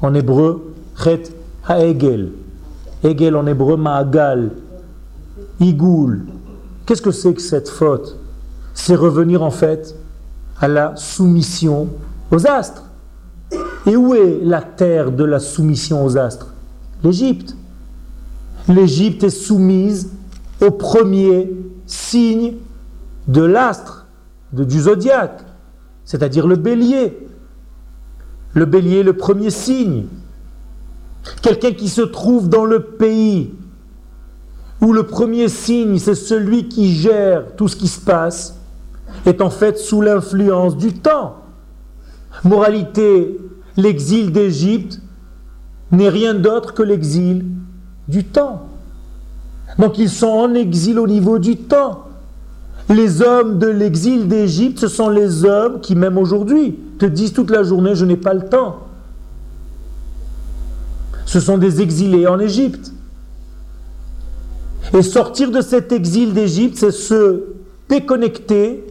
En 0.00 0.14
hébreu, 0.14 0.74
chet 1.02 1.22
ha'egel. 1.66 2.32
Egel 3.02 3.36
en 3.36 3.46
hébreu, 3.46 3.76
ma'agal. 3.76 4.52
Igoul. 5.60 6.26
Qu'est-ce 6.86 7.02
que 7.02 7.10
c'est 7.10 7.34
que 7.34 7.42
cette 7.42 7.68
faute? 7.68 8.16
C'est 8.74 8.94
revenir 8.94 9.42
en 9.42 9.50
fait 9.50 9.96
à 10.60 10.68
la 10.68 10.94
soumission 10.96 11.88
aux 12.30 12.46
astres. 12.46 12.84
Et 13.86 13.96
où 13.96 14.14
est 14.14 14.40
la 14.42 14.62
terre 14.62 15.10
de 15.10 15.24
la 15.24 15.38
soumission 15.38 16.04
aux 16.04 16.16
astres? 16.16 16.52
L'Égypte 17.02 17.56
l'Égypte 18.68 19.24
est 19.24 19.30
soumise 19.30 20.10
au 20.60 20.70
premier 20.70 21.50
signe 21.86 22.54
de 23.28 23.42
l'astre, 23.42 24.06
du 24.52 24.80
zodiaque, 24.80 25.44
c'est-à-dire 26.04 26.46
le 26.46 26.56
bélier. 26.56 27.18
Le 28.54 28.66
bélier 28.66 29.02
le 29.02 29.14
premier 29.14 29.50
signe. 29.50 30.04
Quelqu'un 31.42 31.72
qui 31.72 31.88
se 31.88 32.02
trouve 32.02 32.48
dans 32.48 32.64
le 32.64 32.80
pays 32.80 33.52
où 34.80 34.92
le 34.92 35.04
premier 35.04 35.48
signe, 35.48 35.98
c'est 35.98 36.14
celui 36.14 36.68
qui 36.68 36.94
gère 36.94 37.56
tout 37.56 37.68
ce 37.68 37.76
qui 37.76 37.88
se 37.88 38.00
passe, 38.00 38.60
est 39.24 39.40
en 39.40 39.50
fait 39.50 39.78
sous 39.78 40.02
l'influence 40.02 40.76
du 40.76 40.92
temps. 40.92 41.36
Moralité, 42.44 43.38
l'exil 43.76 44.32
d'Égypte 44.32 45.00
n'est 45.90 46.08
rien 46.08 46.34
d'autre 46.34 46.74
que 46.74 46.82
l'exil 46.82 47.46
du 48.08 48.24
temps. 48.24 48.68
Donc 49.78 49.98
ils 49.98 50.10
sont 50.10 50.26
en 50.26 50.54
exil 50.54 50.98
au 50.98 51.06
niveau 51.06 51.38
du 51.38 51.56
temps. 51.56 52.06
Les 52.88 53.22
hommes 53.22 53.58
de 53.58 53.66
l'exil 53.66 54.28
d'Égypte, 54.28 54.78
ce 54.78 54.88
sont 54.88 55.08
les 55.08 55.44
hommes 55.44 55.80
qui, 55.80 55.94
même 55.96 56.18
aujourd'hui, 56.18 56.78
te 56.98 57.06
disent 57.06 57.32
toute 57.32 57.50
la 57.50 57.62
journée, 57.62 57.94
je 57.94 58.04
n'ai 58.04 58.16
pas 58.16 58.34
le 58.34 58.46
temps. 58.46 58.80
Ce 61.24 61.40
sont 61.40 61.56
des 61.56 61.80
exilés 61.80 62.26
en 62.26 62.38
Égypte. 62.38 62.92
Et 64.92 65.02
sortir 65.02 65.50
de 65.50 65.62
cet 65.62 65.92
exil 65.92 66.34
d'Égypte, 66.34 66.76
c'est 66.76 66.90
se 66.90 67.44
déconnecter 67.88 68.84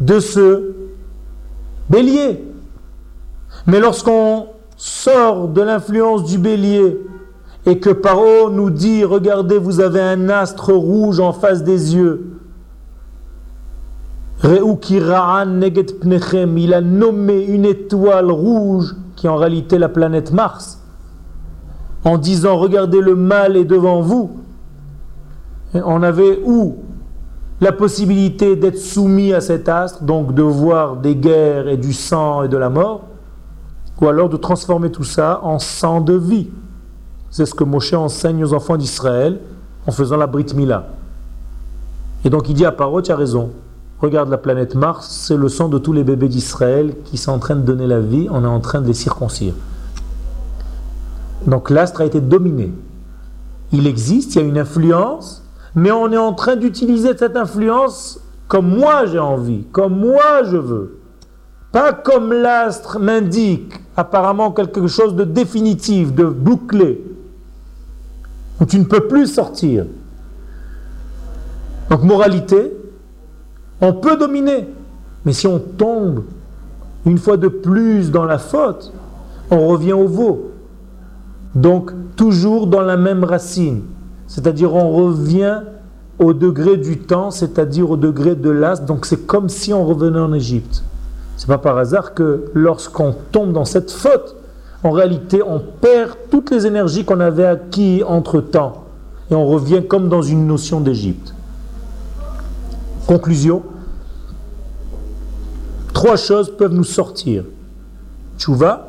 de 0.00 0.18
ce 0.18 0.74
bélier. 1.88 2.42
Mais 3.66 3.78
lorsqu'on 3.78 4.48
sort 4.76 5.48
de 5.48 5.62
l'influence 5.62 6.24
du 6.24 6.38
bélier 6.38 6.98
et 7.66 7.80
que 7.80 7.90
Paro 7.90 8.48
nous 8.48 8.70
dit, 8.70 9.04
regardez, 9.04 9.58
vous 9.58 9.80
avez 9.80 10.00
un 10.00 10.28
astre 10.28 10.72
rouge 10.72 11.18
en 11.18 11.32
face 11.32 11.64
des 11.64 11.96
yeux. 11.96 12.38
Il 14.44 14.50
a 16.74 16.80
nommé 16.80 17.44
une 17.44 17.64
étoile 17.64 18.30
rouge 18.30 18.94
qui 19.16 19.26
est 19.26 19.30
en 19.30 19.36
réalité 19.36 19.78
la 19.78 19.88
planète 19.88 20.32
Mars, 20.32 20.80
en 22.04 22.18
disant, 22.18 22.56
regardez, 22.56 23.00
le 23.00 23.16
mal 23.16 23.56
est 23.56 23.64
devant 23.64 24.00
vous. 24.00 24.30
on 25.74 26.04
avait 26.04 26.38
où 26.44 26.76
la 27.60 27.72
possibilité 27.72 28.54
d'être 28.54 28.78
soumis 28.78 29.32
à 29.32 29.40
cet 29.40 29.68
astre, 29.68 30.04
donc 30.04 30.34
de 30.34 30.42
voir 30.42 30.98
des 30.98 31.16
guerres 31.16 31.66
et 31.66 31.78
du 31.78 31.92
sang 31.92 32.44
et 32.44 32.48
de 32.48 32.56
la 32.56 32.68
mort, 32.68 33.06
ou 34.00 34.06
alors 34.06 34.28
de 34.28 34.36
transformer 34.36 34.92
tout 34.92 35.04
ça 35.04 35.40
en 35.42 35.58
sang 35.58 36.00
de 36.00 36.12
vie. 36.12 36.48
C'est 37.30 37.46
ce 37.46 37.54
que 37.54 37.64
Moshe 37.64 37.92
enseigne 37.92 38.44
aux 38.44 38.54
enfants 38.54 38.76
d'Israël 38.76 39.40
en 39.86 39.92
faisant 39.92 40.16
la 40.16 40.26
Brit 40.26 40.46
Mila. 40.54 40.88
Et 42.24 42.30
donc 42.30 42.48
il 42.48 42.54
dit 42.54 42.64
à 42.64 42.72
Paro, 42.72 43.02
tu 43.02 43.12
as 43.12 43.16
raison. 43.16 43.50
Regarde 44.00 44.28
la 44.28 44.38
planète 44.38 44.74
Mars, 44.74 45.08
c'est 45.08 45.36
le 45.36 45.48
sang 45.48 45.68
de 45.68 45.78
tous 45.78 45.92
les 45.92 46.04
bébés 46.04 46.28
d'Israël 46.28 46.94
qui 47.04 47.16
sont 47.16 47.32
en 47.32 47.38
train 47.38 47.56
de 47.56 47.62
donner 47.62 47.86
la 47.86 48.00
vie, 48.00 48.28
on 48.30 48.44
est 48.44 48.48
en 48.48 48.60
train 48.60 48.80
de 48.80 48.86
les 48.86 48.94
circoncire. 48.94 49.54
Donc 51.46 51.70
l'astre 51.70 52.02
a 52.02 52.04
été 52.04 52.20
dominé. 52.20 52.72
Il 53.72 53.86
existe, 53.86 54.34
il 54.34 54.42
y 54.42 54.44
a 54.44 54.46
une 54.46 54.58
influence, 54.58 55.44
mais 55.74 55.90
on 55.90 56.12
est 56.12 56.18
en 56.18 56.34
train 56.34 56.56
d'utiliser 56.56 57.16
cette 57.16 57.36
influence 57.36 58.20
comme 58.48 58.76
moi 58.76 59.06
j'ai 59.06 59.18
envie, 59.18 59.64
comme 59.72 59.98
moi 59.98 60.42
je 60.44 60.56
veux. 60.56 60.98
Pas 61.72 61.92
comme 61.92 62.32
l'astre 62.32 62.98
m'indique 62.98 63.72
apparemment 63.96 64.52
quelque 64.52 64.86
chose 64.86 65.14
de 65.14 65.24
définitif, 65.24 66.12
de 66.14 66.24
bouclé 66.24 67.02
où 68.60 68.64
tu 68.64 68.78
ne 68.78 68.84
peux 68.84 69.06
plus 69.06 69.26
sortir. 69.26 69.84
Donc 71.90 72.02
moralité, 72.02 72.72
on 73.80 73.92
peut 73.92 74.16
dominer, 74.16 74.68
mais 75.24 75.32
si 75.32 75.46
on 75.46 75.58
tombe 75.58 76.24
une 77.04 77.18
fois 77.18 77.36
de 77.36 77.48
plus 77.48 78.10
dans 78.10 78.24
la 78.24 78.38
faute, 78.38 78.92
on 79.50 79.66
revient 79.68 79.92
au 79.92 80.06
veau. 80.06 80.52
Donc 81.54 81.92
toujours 82.16 82.66
dans 82.66 82.80
la 82.80 82.96
même 82.96 83.24
racine, 83.24 83.82
c'est-à-dire 84.26 84.74
on 84.74 84.90
revient 84.90 85.60
au 86.18 86.32
degré 86.32 86.76
du 86.76 86.98
temps, 86.98 87.30
c'est-à-dire 87.30 87.90
au 87.90 87.96
degré 87.96 88.34
de 88.34 88.50
l'as. 88.50 88.80
Donc 88.84 89.06
c'est 89.06 89.26
comme 89.26 89.48
si 89.48 89.72
on 89.72 89.84
revenait 89.84 90.18
en 90.18 90.32
Égypte. 90.32 90.82
C'est 91.36 91.46
pas 91.46 91.58
par 91.58 91.76
hasard 91.76 92.14
que 92.14 92.46
lorsqu'on 92.54 93.14
tombe 93.30 93.52
dans 93.52 93.66
cette 93.66 93.90
faute, 93.90 94.36
en 94.82 94.90
réalité, 94.90 95.42
on 95.42 95.58
perd 95.58 96.12
toutes 96.30 96.50
les 96.50 96.66
énergies 96.66 97.04
qu'on 97.04 97.20
avait 97.20 97.46
acquises 97.46 98.04
entre-temps. 98.06 98.84
Et 99.30 99.34
on 99.34 99.46
revient 99.46 99.82
comme 99.86 100.08
dans 100.08 100.22
une 100.22 100.46
notion 100.46 100.80
d'Égypte. 100.80 101.34
Conclusion. 103.06 103.62
Trois 105.92 106.16
choses 106.16 106.54
peuvent 106.56 106.74
nous 106.74 106.84
sortir. 106.84 107.44
Tchouva. 108.38 108.88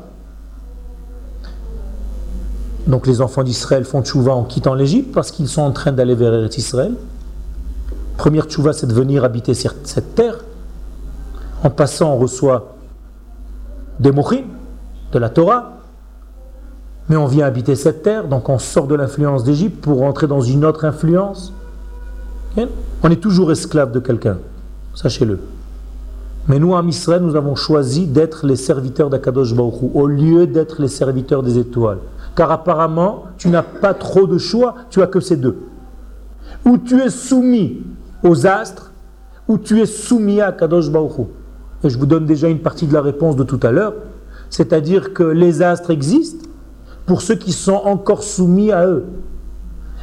Donc 2.86 3.06
les 3.06 3.20
enfants 3.20 3.42
d'Israël 3.42 3.84
font 3.84 4.02
tchouva 4.02 4.34
en 4.34 4.44
quittant 4.44 4.74
l'Égypte 4.74 5.12
parce 5.12 5.30
qu'ils 5.30 5.48
sont 5.48 5.62
en 5.62 5.72
train 5.72 5.92
d'aller 5.92 6.14
vers 6.14 6.48
Israël. 6.56 6.94
Première 8.16 8.46
tchouva, 8.46 8.72
c'est 8.72 8.86
de 8.86 8.94
venir 8.94 9.24
habiter 9.24 9.54
cette 9.54 10.14
terre. 10.14 10.44
En 11.62 11.70
passant, 11.70 12.14
on 12.14 12.18
reçoit 12.18 12.76
des 14.00 14.12
mochim, 14.12 14.44
de 15.12 15.18
la 15.18 15.28
Torah, 15.28 15.77
mais 17.08 17.16
on 17.16 17.26
vient 17.26 17.46
habiter 17.46 17.74
cette 17.74 18.02
terre, 18.02 18.28
donc 18.28 18.48
on 18.48 18.58
sort 18.58 18.86
de 18.86 18.94
l'influence 18.94 19.44
d'Égypte 19.44 19.80
pour 19.80 19.98
rentrer 19.98 20.26
dans 20.26 20.40
une 20.40 20.64
autre 20.64 20.84
influence. 20.84 21.52
On 23.02 23.10
est 23.10 23.20
toujours 23.20 23.52
esclave 23.52 23.92
de 23.92 24.00
quelqu'un, 24.00 24.38
sachez-le. 24.94 25.38
Mais 26.48 26.58
nous, 26.58 26.72
en 26.72 26.86
Israël, 26.86 27.22
nous 27.22 27.36
avons 27.36 27.54
choisi 27.54 28.06
d'être 28.06 28.46
les 28.46 28.56
serviteurs 28.56 29.10
d'Akadosh 29.10 29.52
au 29.54 30.06
lieu 30.06 30.46
d'être 30.46 30.80
les 30.80 30.88
serviteurs 30.88 31.42
des 31.42 31.58
étoiles. 31.58 31.98
Car 32.34 32.50
apparemment, 32.50 33.24
tu 33.36 33.48
n'as 33.48 33.62
pas 33.62 33.94
trop 33.94 34.26
de 34.26 34.38
choix, 34.38 34.74
tu 34.90 35.02
as 35.02 35.06
que 35.06 35.20
ces 35.20 35.36
deux. 35.36 35.58
Ou 36.64 36.78
tu 36.78 37.00
es 37.00 37.10
soumis 37.10 37.82
aux 38.22 38.46
astres, 38.46 38.92
ou 39.46 39.58
tu 39.58 39.80
es 39.80 39.86
soumis 39.86 40.40
à 40.40 40.48
Akadosh 40.48 40.86
Et 41.84 41.90
je 41.90 41.98
vous 41.98 42.06
donne 42.06 42.24
déjà 42.24 42.48
une 42.48 42.60
partie 42.60 42.86
de 42.86 42.94
la 42.94 43.02
réponse 43.02 43.36
de 43.36 43.44
tout 43.44 43.60
à 43.62 43.70
l'heure, 43.70 43.94
c'est-à-dire 44.50 45.12
que 45.12 45.22
les 45.22 45.60
astres 45.62 45.90
existent 45.90 46.47
pour 47.08 47.22
ceux 47.22 47.36
qui 47.36 47.52
sont 47.52 47.80
encore 47.86 48.22
soumis 48.22 48.70
à 48.70 48.86
eux. 48.86 49.06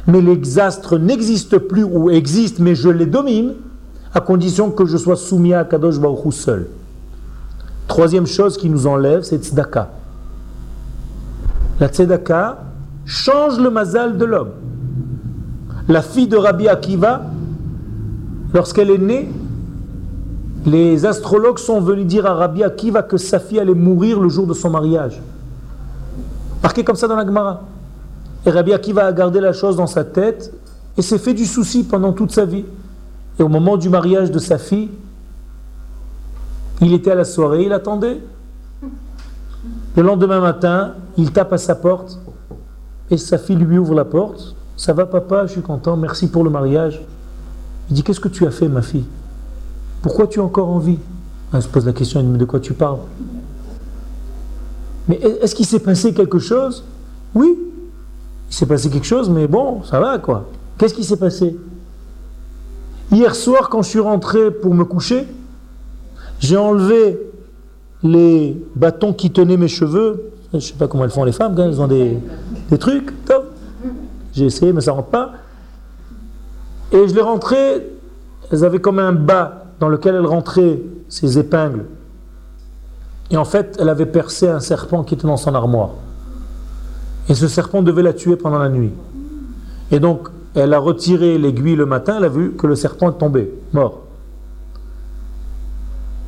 Mais 0.08 0.20
les 0.20 0.58
astres 0.58 0.98
n'existent 0.98 1.58
plus 1.60 1.84
ou 1.84 2.10
existent, 2.10 2.62
mais 2.62 2.74
je 2.74 2.88
les 2.88 3.06
domine 3.06 3.54
à 4.12 4.20
condition 4.20 4.70
que 4.70 4.84
je 4.86 4.96
sois 4.96 5.14
soumis 5.14 5.54
à 5.54 5.64
Kadosh 5.64 6.00
Baruch 6.00 6.32
seul. 6.32 6.66
Troisième 7.86 8.26
chose 8.26 8.58
qui 8.58 8.68
nous 8.68 8.88
enlève, 8.88 9.22
c'est 9.22 9.38
tzedaka. 9.38 9.88
La 11.78 11.88
tzedaka 11.88 12.58
change 13.04 13.60
le 13.60 13.70
mazal 13.70 14.18
de 14.18 14.24
l'homme. 14.24 14.50
La 15.88 16.02
fille 16.02 16.26
de 16.26 16.36
Rabbi 16.36 16.66
Akiva, 16.66 17.22
lorsqu'elle 18.52 18.90
est 18.90 18.98
née, 18.98 19.28
les 20.66 21.06
astrologues 21.06 21.58
sont 21.58 21.80
venus 21.80 22.06
dire 22.06 22.26
à 22.26 22.34
Rabbi 22.34 22.64
Akiva 22.64 23.04
que 23.04 23.16
sa 23.16 23.38
fille 23.38 23.60
allait 23.60 23.74
mourir 23.74 24.18
le 24.18 24.28
jour 24.28 24.48
de 24.48 24.54
son 24.54 24.70
mariage. 24.70 25.20
Marqué 26.62 26.84
comme 26.84 26.96
ça 26.96 27.08
dans 27.08 27.16
la 27.16 27.24
Gemara. 27.24 27.62
Et 28.44 28.50
Rabbi 28.50 28.72
Akiva 28.72 29.06
a 29.06 29.12
gardé 29.12 29.40
la 29.40 29.52
chose 29.52 29.76
dans 29.76 29.86
sa 29.86 30.04
tête 30.04 30.52
et 30.96 31.02
s'est 31.02 31.18
fait 31.18 31.34
du 31.34 31.46
souci 31.46 31.84
pendant 31.84 32.12
toute 32.12 32.32
sa 32.32 32.44
vie. 32.44 32.64
Et 33.38 33.42
au 33.42 33.48
moment 33.48 33.76
du 33.76 33.88
mariage 33.88 34.30
de 34.30 34.38
sa 34.38 34.58
fille, 34.58 34.90
il 36.80 36.92
était 36.92 37.10
à 37.10 37.14
la 37.14 37.24
soirée, 37.24 37.64
il 37.64 37.72
attendait. 37.72 38.20
Le 39.96 40.02
lendemain 40.02 40.40
matin, 40.40 40.92
il 41.16 41.32
tape 41.32 41.52
à 41.52 41.58
sa 41.58 41.74
porte 41.74 42.18
et 43.10 43.16
sa 43.16 43.38
fille 43.38 43.56
lui 43.56 43.78
ouvre 43.78 43.94
la 43.94 44.04
porte. 44.04 44.54
Ça 44.76 44.92
va 44.92 45.06
papa, 45.06 45.46
je 45.46 45.52
suis 45.52 45.62
content, 45.62 45.96
merci 45.96 46.28
pour 46.28 46.44
le 46.44 46.50
mariage. 46.50 47.02
Il 47.88 47.94
dit, 47.94 48.02
qu'est-ce 48.02 48.20
que 48.20 48.28
tu 48.28 48.46
as 48.46 48.50
fait 48.50 48.68
ma 48.68 48.82
fille? 48.82 49.06
Pourquoi 50.02 50.26
tu 50.26 50.38
es 50.38 50.42
encore 50.42 50.68
en 50.68 50.78
vie? 50.78 50.98
Elle 51.52 51.62
se 51.62 51.68
pose 51.68 51.86
la 51.86 51.92
question, 51.92 52.22
de 52.22 52.44
quoi 52.44 52.60
tu 52.60 52.74
parles? 52.74 52.98
Mais 55.08 55.16
est-ce 55.42 55.54
qu'il 55.54 55.66
s'est 55.66 55.80
passé 55.80 56.12
quelque 56.12 56.38
chose? 56.38 56.84
Oui, 57.34 57.56
il 58.50 58.54
s'est 58.54 58.66
passé 58.66 58.90
quelque 58.90 59.06
chose, 59.06 59.28
mais 59.30 59.46
bon, 59.46 59.82
ça 59.82 60.00
va 60.00 60.18
quoi. 60.18 60.48
Qu'est-ce 60.78 60.94
qui 60.94 61.04
s'est 61.04 61.16
passé? 61.16 61.56
Hier 63.12 63.34
soir, 63.34 63.68
quand 63.68 63.82
je 63.82 63.88
suis 63.88 64.00
rentré 64.00 64.50
pour 64.50 64.74
me 64.74 64.84
coucher, 64.84 65.26
j'ai 66.40 66.56
enlevé 66.56 67.18
les 68.02 68.56
bâtons 68.74 69.12
qui 69.12 69.30
tenaient 69.30 69.56
mes 69.56 69.68
cheveux. 69.68 70.32
Je 70.52 70.56
ne 70.56 70.60
sais 70.60 70.74
pas 70.74 70.88
comment 70.88 71.04
elles 71.04 71.10
font 71.10 71.24
les 71.24 71.32
femmes, 71.32 71.58
elles 71.58 71.80
ont 71.80 71.86
des, 71.86 72.18
trucs. 72.78 73.12
J'ai 74.32 74.46
essayé, 74.46 74.72
mais 74.72 74.80
ça 74.80 74.90
ne 74.90 74.96
rentre 74.96 75.08
pas. 75.08 75.32
Et 76.92 77.08
je 77.08 77.14
les 77.14 77.20
rentré, 77.20 77.86
elles 78.50 78.64
avaient 78.64 78.80
comme 78.80 78.98
un 78.98 79.12
bas 79.12 79.64
dans 79.80 79.88
lequel 79.88 80.14
elles 80.14 80.26
rentraient 80.26 80.80
ces 81.08 81.38
épingles. 81.38 81.84
Et 83.30 83.36
en 83.36 83.44
fait, 83.44 83.76
elle 83.80 83.88
avait 83.88 84.06
percé 84.06 84.48
un 84.48 84.60
serpent 84.60 85.02
qui 85.02 85.14
était 85.14 85.26
dans 85.26 85.36
son 85.36 85.54
armoire. 85.54 85.90
Et 87.28 87.34
ce 87.34 87.48
serpent 87.48 87.82
devait 87.82 88.02
la 88.02 88.12
tuer 88.12 88.36
pendant 88.36 88.58
la 88.58 88.68
nuit. 88.68 88.92
Et 89.90 89.98
donc, 89.98 90.28
elle 90.54 90.72
a 90.72 90.78
retiré 90.78 91.36
l'aiguille 91.38 91.76
le 91.76 91.86
matin, 91.86 92.16
elle 92.18 92.24
a 92.24 92.28
vu 92.28 92.52
que 92.52 92.66
le 92.66 92.76
serpent 92.76 93.10
est 93.10 93.18
tombé, 93.18 93.52
mort. 93.72 94.02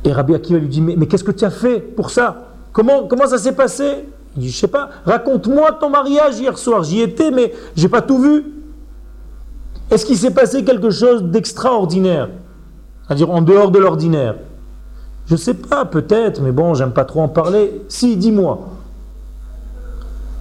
Et 0.03 0.11
Rabbi 0.11 0.35
Akiva 0.35 0.59
lui 0.59 0.67
dit, 0.67 0.81
mais, 0.81 1.07
qu'est-ce 1.07 1.23
que 1.23 1.31
tu 1.31 1.45
as 1.45 1.49
fait 1.49 1.79
pour 1.79 2.09
ça? 2.09 2.47
Comment, 2.71 3.05
comment 3.07 3.27
ça 3.27 3.37
s'est 3.37 3.55
passé? 3.55 4.05
Il 4.35 4.43
dit, 4.43 4.49
je 4.49 4.57
sais 4.57 4.67
pas, 4.67 4.89
raconte-moi 5.05 5.71
ton 5.79 5.89
mariage 5.89 6.39
hier 6.39 6.57
soir, 6.57 6.83
j'y 6.83 7.01
étais, 7.01 7.31
mais 7.31 7.53
j'ai 7.75 7.89
pas 7.89 8.01
tout 8.01 8.19
vu. 8.19 8.45
Est-ce 9.89 10.05
qu'il 10.05 10.17
s'est 10.17 10.31
passé 10.31 10.63
quelque 10.63 10.91
chose 10.91 11.23
d'extraordinaire? 11.23 12.29
C'est-à-dire 13.07 13.31
en 13.31 13.41
dehors 13.41 13.71
de 13.71 13.79
l'ordinaire 13.79 14.35
Je 15.29 15.35
sais 15.35 15.53
pas, 15.53 15.85
peut-être, 15.85 16.41
mais 16.41 16.51
bon, 16.51 16.73
j'aime 16.73 16.91
pas 16.91 17.05
trop 17.05 17.21
en 17.21 17.27
parler. 17.27 17.81
Si, 17.87 18.17
dis-moi. 18.17 18.69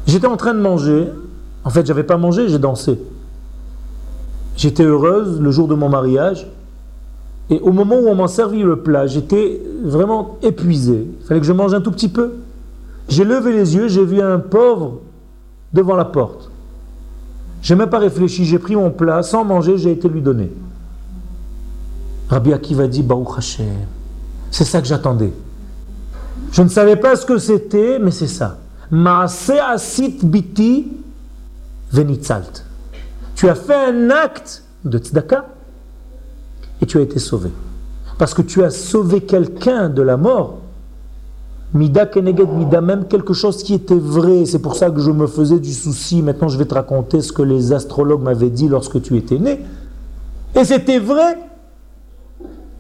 J'étais 0.07 0.27
en 0.27 0.39
train 0.39 0.55
de 0.55 0.61
manger. 0.61 1.09
En 1.65 1.71
fait, 1.71 1.85
j'avais 1.85 2.05
pas 2.05 2.17
mangé, 2.17 2.49
j'ai 2.49 2.59
dansé. 2.59 2.99
J'étais 4.57 4.85
heureuse 4.85 5.41
le 5.41 5.51
jour 5.51 5.69
de 5.69 5.75
mon 5.75 5.91
mariage. 5.91 6.49
Et 7.51 7.61
au 7.61 7.71
moment 7.73 7.97
où 7.97 8.09
on 8.09 8.15
m'a 8.15 8.29
servi 8.29 8.63
le 8.63 8.77
plat, 8.77 9.07
j'étais 9.07 9.61
vraiment 9.85 10.39
épuisé. 10.43 11.07
Il 11.21 11.27
fallait 11.27 11.41
que 11.41 11.47
je 11.47 11.53
mange 11.53 11.75
un 11.75 11.83
tout 11.83 11.91
petit 11.91 12.09
peu. 12.09 12.37
J'ai 13.09 13.25
levé 13.25 13.53
les 13.53 13.77
yeux, 13.77 13.89
j'ai 13.89 14.05
vu 14.05 14.23
un 14.23 14.39
pauvre 14.39 15.01
devant 15.75 15.97
la 15.97 16.05
porte. 16.07 16.51
Je 17.61 17.75
n'ai 17.75 17.79
même 17.81 17.91
pas 17.91 17.99
réfléchi, 17.99 18.47
j'ai 18.47 18.59
pris 18.59 18.77
mon 18.77 18.91
plat, 18.91 19.23
sans 19.23 19.45
manger, 19.45 19.77
j'ai 19.77 19.93
été 19.93 20.09
lui 20.09 20.23
donner. 20.23 20.51
Rabbi 22.29 22.53
Akiva 22.53 22.87
dit, 22.87 23.03
Baruch 23.03 23.37
Hashem. 23.37 23.67
C'est 24.51 24.65
ça 24.65 24.81
que 24.81 24.87
j'attendais. 24.87 25.33
Je 26.53 26.63
ne 26.63 26.69
savais 26.69 26.97
pas 26.97 27.17
ce 27.17 27.27
que 27.27 27.39
c'était, 27.39 27.99
mais 27.99 28.11
c'est 28.11 28.27
ça. 28.27 28.59
Asit 28.91 30.25
biti 30.25 30.89
venitzalt. 31.93 32.65
Tu 33.35 33.49
as 33.49 33.55
fait 33.55 33.75
un 33.75 34.11
acte 34.11 34.65
de 34.85 34.99
tzedaka 34.99 35.47
et 36.81 36.87
tu 36.87 36.99
as 36.99 37.03
été 37.03 37.19
sauvé. 37.19 37.51
Parce 38.17 38.35
que 38.35 38.43
tu 38.43 38.65
as 38.65 38.71
sauvé 38.71 39.21
quelqu'un 39.21 39.89
de 39.89 40.03
la 40.03 40.17
mort. 40.17 40.59
Mida 41.75 42.07
keneged 42.07 42.49
mida, 42.49 42.81
même 42.81 43.07
quelque 43.07 43.35
chose 43.35 43.63
qui 43.63 43.75
était 43.75 43.95
vrai. 43.95 44.47
C'est 44.47 44.59
pour 44.59 44.75
ça 44.75 44.91
que 44.91 45.01
je 45.01 45.11
me 45.11 45.27
faisais 45.27 45.61
du 45.61 45.73
souci. 45.73 46.23
Maintenant, 46.23 46.49
je 46.49 46.57
vais 46.57 46.65
te 46.65 46.75
raconter 46.75 47.21
ce 47.21 47.31
que 47.31 47.43
les 47.43 47.73
astrologues 47.73 48.23
m'avaient 48.23 48.51
dit 48.51 48.69
lorsque 48.69 49.03
tu 49.03 49.17
étais 49.17 49.39
né. 49.39 49.61
Et 50.55 50.65
c'était 50.65 50.99
vrai. 50.99 51.39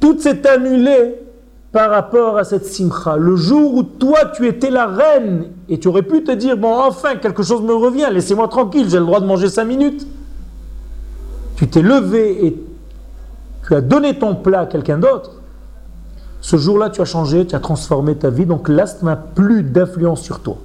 Tout 0.01 0.19
s'est 0.19 0.49
annulé 0.49 1.28
par 1.73 1.91
rapport 1.91 2.39
à 2.39 2.45
cette 2.45 2.67
simcha. 2.67 3.17
Le 3.17 3.37
jour 3.37 3.75
où 3.75 3.83
toi, 3.83 4.27
tu 4.35 4.47
étais 4.47 4.71
la 4.71 4.87
reine 4.87 5.49
et 5.69 5.79
tu 5.79 5.89
aurais 5.89 6.03
pu 6.03 6.25
te 6.25 6.33
dire, 6.33 6.57
bon, 6.57 6.73
enfin, 6.73 7.17
quelque 7.17 7.43
chose 7.43 7.63
me 7.63 7.75
revient, 7.75 8.09
laissez-moi 8.11 8.49
tranquille, 8.49 8.89
j'ai 8.89 8.99
le 8.99 9.05
droit 9.05 9.21
de 9.21 9.27
manger 9.27 9.49
cinq 9.49 9.65
minutes 9.65 10.07
tu 11.59 11.67
t'es 11.67 11.83
levé 11.83 12.47
et 12.47 12.57
tu 13.67 13.75
as 13.75 13.81
donné 13.81 14.17
ton 14.17 14.37
plat 14.37 14.61
à 14.61 14.67
quelqu'un 14.67 14.97
d'autre, 14.97 15.33
ce 16.41 16.57
jour-là, 16.57 16.89
tu 16.89 17.01
as 17.01 17.05
changé, 17.05 17.45
tu 17.49 17.57
as 17.57 17.59
transformé 17.59 18.15
ta 18.15 18.31
vie, 18.31 18.47
donc 18.47 18.69
l'ast 18.69 19.03
n'a 19.03 19.17
plus 19.17 19.65
d'influence 19.65 20.23
sur 20.23 20.39
toi. 20.39 20.59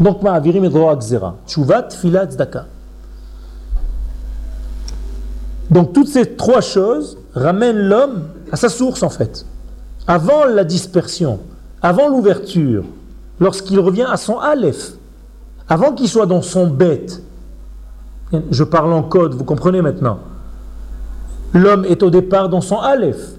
Donc, 0.00 0.22
gzera. 0.22 1.36
Chuvat, 1.46 1.90
filat, 1.90 2.24
daka. 2.24 2.64
Donc, 5.70 5.92
toutes 5.92 6.08
ces 6.08 6.34
trois 6.34 6.62
choses 6.62 7.18
ramènent 7.34 7.76
l'homme 7.76 8.22
à 8.52 8.56
sa 8.56 8.68
source, 8.68 9.02
en 9.02 9.10
fait. 9.10 9.44
Avant 10.06 10.44
la 10.44 10.64
dispersion, 10.64 11.40
avant 11.82 12.08
l'ouverture, 12.08 12.84
lorsqu'il 13.40 13.78
revient 13.78 14.06
à 14.10 14.16
son 14.16 14.38
aleph, 14.38 14.92
avant 15.68 15.92
qu'il 15.92 16.08
soit 16.08 16.26
dans 16.26 16.42
son 16.42 16.66
bête, 16.66 17.22
je 18.50 18.64
parle 18.64 18.92
en 18.92 19.02
code, 19.02 19.34
vous 19.34 19.44
comprenez 19.44 19.82
maintenant. 19.82 20.20
L'homme 21.54 21.84
est 21.84 22.02
au 22.02 22.10
départ 22.10 22.48
dans 22.48 22.60
son 22.60 22.78
aleph, 22.78 23.32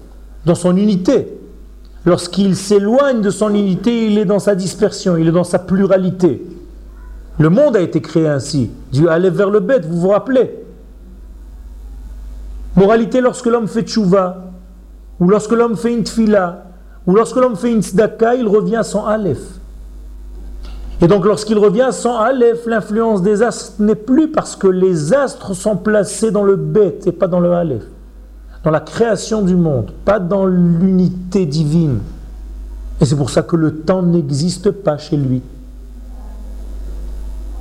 dans 0.44 0.54
son 0.54 0.76
unité. 0.76 1.38
Lorsqu'il 2.06 2.56
s'éloigne 2.56 3.20
de 3.20 3.30
son 3.30 3.54
unité, 3.54 4.06
il 4.06 4.18
est 4.18 4.24
dans 4.24 4.38
sa 4.38 4.54
dispersion, 4.54 5.16
il 5.16 5.28
est 5.28 5.32
dans 5.32 5.44
sa 5.44 5.58
pluralité. 5.58 6.42
Le 7.38 7.50
monde 7.50 7.76
a 7.76 7.80
été 7.80 8.00
créé 8.00 8.26
ainsi, 8.26 8.70
du 8.92 9.08
aleph 9.08 9.34
vers 9.34 9.50
le 9.50 9.60
bête, 9.60 9.84
vous 9.86 10.00
vous 10.00 10.08
rappelez. 10.08 10.50
Moralité, 12.76 13.20
lorsque 13.20 13.46
l'homme 13.46 13.68
fait 13.68 13.82
tchouva, 13.82 14.49
ou 15.20 15.28
lorsque 15.28 15.52
l'homme 15.52 15.76
fait 15.76 15.94
une 15.94 16.02
tfila, 16.02 16.64
ou 17.06 17.14
lorsque 17.14 17.36
l'homme 17.36 17.56
fait 17.56 17.70
une 17.72 17.82
tzedaka, 17.82 18.34
il 18.34 18.48
revient 18.48 18.80
son 18.82 19.04
aleph. 19.04 19.60
Et 21.02 21.08
donc 21.08 21.24
lorsqu'il 21.24 21.58
revient 21.58 21.88
sans 21.92 22.18
Aleph, 22.18 22.66
l'influence 22.66 23.22
des 23.22 23.42
astres 23.42 23.74
n'est 23.78 23.94
plus 23.94 24.28
parce 24.28 24.54
que 24.54 24.66
les 24.66 25.14
astres 25.14 25.54
sont 25.54 25.76
placés 25.76 26.30
dans 26.30 26.42
le 26.42 26.56
bête 26.56 27.06
et 27.06 27.12
pas 27.12 27.26
dans 27.26 27.40
le 27.40 27.52
Aleph. 27.52 27.84
Dans 28.64 28.70
la 28.70 28.80
création 28.80 29.40
du 29.40 29.56
monde, 29.56 29.92
pas 30.04 30.18
dans 30.18 30.44
l'unité 30.44 31.46
divine. 31.46 32.00
Et 33.00 33.06
c'est 33.06 33.16
pour 33.16 33.30
ça 33.30 33.42
que 33.42 33.56
le 33.56 33.76
temps 33.76 34.02
n'existe 34.02 34.70
pas 34.70 34.98
chez 34.98 35.16
lui. 35.16 35.40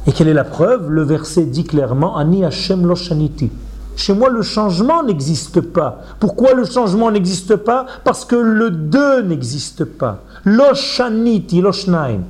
Et 0.05 0.11
quelle 0.11 0.27
est 0.27 0.33
la 0.33 0.43
preuve? 0.43 0.89
Le 0.89 1.03
verset 1.03 1.45
dit 1.45 1.63
clairement 1.63 2.17
Ani 2.17 2.43
Hashem 2.43 2.85
Loshaniti. 2.85 3.49
Chez 3.95 4.13
moi, 4.13 4.29
le 4.29 4.41
changement 4.41 5.03
n'existe 5.03 5.61
pas. 5.61 6.01
Pourquoi 6.19 6.53
le 6.53 6.65
changement 6.65 7.11
n'existe 7.11 7.55
pas? 7.57 7.85
Parce 8.03 8.23
que 8.25 8.35
le 8.35 8.71
2 8.71 9.23
n'existe 9.23 9.83
pas. 9.83 10.23
Loshaniti, 10.45 11.61
Loshnaim. 11.61 12.21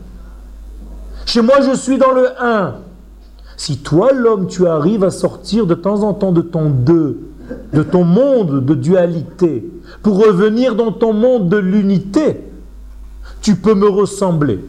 Chez 1.26 1.41
moi, 1.41 1.62
je 1.62 1.76
suis 1.76 1.97
dans 1.97 2.12
le 2.12 2.28
1. 2.41 2.76
Si 3.55 3.78
toi, 3.78 4.12
l'homme, 4.14 4.47
tu 4.47 4.66
arrives 4.66 5.03
à 5.03 5.12
sortir 5.12 5.68
de 5.68 5.76
temps 5.76 6.01
en 6.03 6.14
temps 6.14 6.32
de 6.32 6.41
ton 6.41 6.70
2 6.70 7.30
de 7.74 7.84
ton 7.84 8.03
monde 8.03 8.66
de 8.66 8.74
dualité 8.74 9.70
pour 10.01 10.24
revenir 10.24 10.76
dans 10.76 10.91
ton 10.91 11.14
monde 11.14 11.49
de 11.49 11.57
l'unité, 11.57 12.43
tu 13.41 13.55
peux 13.55 13.74
me 13.74 13.88
ressembler. 13.88 14.60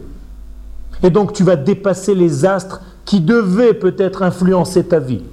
Et 1.03 1.09
donc 1.09 1.33
tu 1.33 1.43
vas 1.43 1.55
dépasser 1.55 2.15
les 2.15 2.45
astres 2.45 2.81
qui 3.05 3.21
devaient 3.21 3.73
peut-être 3.73 4.23
influencer 4.23 4.83
ta 4.83 4.99
vie. 4.99 5.23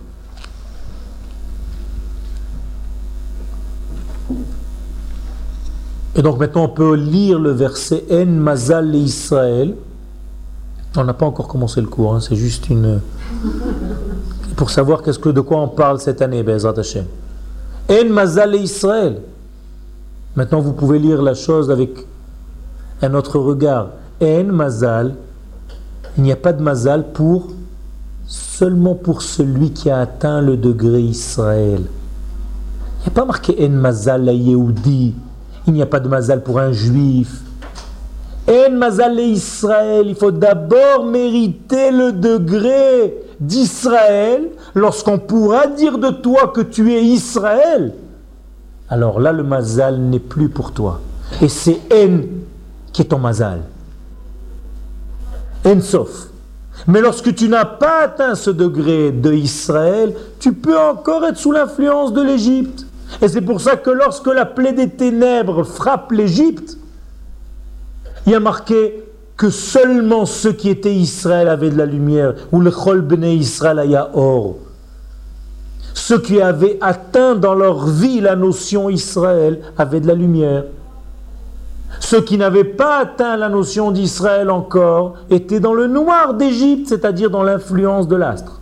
Et 6.19 6.23
donc 6.23 6.41
maintenant 6.41 6.65
on 6.65 6.69
peut 6.69 6.95
lire 6.97 7.39
le 7.39 7.53
verset 7.53 8.05
En 8.11 8.27
Mazal 8.27 8.93
Israël. 8.97 9.77
On 10.97 11.05
n'a 11.05 11.15
pas 11.15 11.27
encore 11.27 11.47
commencé 11.47 11.81
le 11.81 11.87
cours, 11.87 12.13
hein, 12.13 12.21
c'est 12.21 12.35
juste 12.35 12.69
une. 12.71 13.01
pour 14.57 14.71
savoir 14.71 15.03
de 15.03 15.41
quoi 15.41 15.61
on 15.61 15.69
parle 15.69 16.01
cette 16.01 16.21
année, 16.21 16.43
Bezrat 16.43 16.77
Hashem. 16.77 17.05
En 17.89 18.09
Mazal 18.11 18.57
Israël. 18.57 19.21
Maintenant 20.35 20.59
vous 20.59 20.73
pouvez 20.73 20.99
lire 20.99 21.23
la 21.23 21.35
chose 21.35 21.71
avec 21.71 22.05
un 23.01 23.15
autre 23.15 23.39
regard. 23.39 23.91
En 24.21 24.45
Mazal, 24.45 25.15
il 26.17 26.25
n'y 26.25 26.33
a 26.33 26.37
pas 26.37 26.53
de 26.53 26.61
Mazal 26.61 27.13
pour 27.13 27.47
seulement 28.27 28.97
pour 28.97 29.23
celui 29.23 29.71
qui 29.71 29.89
a 29.89 30.01
atteint 30.01 30.41
le 30.41 30.57
degré 30.57 31.01
Israël. 31.01 31.83
Il 31.83 33.03
n'y 33.03 33.07
a 33.07 33.11
pas 33.13 33.25
marqué 33.25 33.57
En 33.65 33.71
Mazal 33.71 34.25
la 34.25 34.33
Yehudi 34.33 35.15
il 35.69 35.75
n'y 35.75 35.83
a 35.83 35.87
pas 35.87 36.01
de 36.01 36.09
mazal 36.09 36.43
pour 36.43 36.59
un 36.59 36.73
juif. 36.73 37.43
En 38.49 38.71
mazal 38.71 39.21
Israël, 39.21 40.07
il 40.09 40.15
faut 40.15 40.31
d'abord 40.31 41.05
mériter 41.05 41.91
le 41.91 42.13
degré 42.13 43.15
d'Israël 43.39 44.49
lorsqu'on 44.75 45.19
pourra 45.19 45.67
dire 45.67 45.99
de 45.99 46.09
toi 46.11 46.49
que 46.49 46.63
tu 46.63 46.93
es 46.95 47.05
Israël. 47.05 47.93
Alors 48.89 49.21
là, 49.21 49.33
le 49.33 49.43
mazal 49.43 49.99
n'est 49.99 50.19
plus 50.19 50.49
pour 50.49 50.73
toi. 50.73 51.01
Et 51.43 51.49
c'est 51.49 51.79
En 51.93 52.21
qui 52.91 53.03
est 53.03 53.07
ton 53.07 53.19
mazal. 53.19 53.61
En 55.67 55.81
sauf. 55.83 56.29
Mais 56.87 57.03
lorsque 57.03 57.35
tu 57.35 57.51
n'as 57.51 57.67
pas 57.67 58.05
atteint 58.05 58.35
ce 58.35 58.49
degré 58.49 59.13
de 59.13 59.35
Israël, 59.35 60.15
tu 60.41 60.55
peux 60.55 60.79
encore 60.79 61.27
être 61.27 61.37
sous 61.37 61.53
l'influence 61.53 62.15
de 62.15 62.23
l'Égypte. 62.23 62.87
Et 63.23 63.29
c'est 63.29 63.41
pour 63.41 63.61
ça 63.61 63.77
que 63.77 63.91
lorsque 63.91 64.27
la 64.27 64.45
plaie 64.45 64.73
des 64.73 64.91
ténèbres 64.91 65.65
frappe 65.65 66.13
l'Égypte, 66.13 66.79
il 68.27 68.33
y 68.33 68.35
a 68.35 68.41
marqué 68.41 69.05
que 69.37 69.51
seulement 69.51 70.27
ceux 70.27 70.53
qui 70.53 70.69
étaient 70.69 70.95
Israël 70.95 71.49
avaient 71.49 71.71
de 71.71 71.79
la 71.79 71.87
lumière, 71.87 72.35
ou 72.53 72.61
le 72.61 72.71
Chol 72.71 73.07
Israël 73.25 73.79
aya 73.79 74.11
or. 74.13 74.57
Ceux 75.95 76.21
qui 76.21 76.41
avaient 76.41 76.79
atteint 76.81 77.35
dans 77.35 77.55
leur 77.55 77.87
vie 77.87 78.21
la 78.21 78.37
notion 78.37 78.91
Israël 78.91 79.61
avaient 79.77 80.01
de 80.01 80.07
la 80.09 80.15
lumière. 80.15 80.65
Ceux 82.01 82.21
qui 82.21 82.37
n'avaient 82.37 82.65
pas 82.65 82.99
atteint 82.99 83.37
la 83.37 83.49
notion 83.49 83.91
d'Israël 83.91 84.51
encore 84.51 85.15
étaient 85.31 85.61
dans 85.61 85.75
le 85.75 85.87
noir 85.87 86.35
d'Égypte, 86.35 86.89
c'est-à-dire 86.89 87.31
dans 87.31 87.43
l'influence 87.43 88.09
de 88.09 88.17
l'astre. 88.17 88.61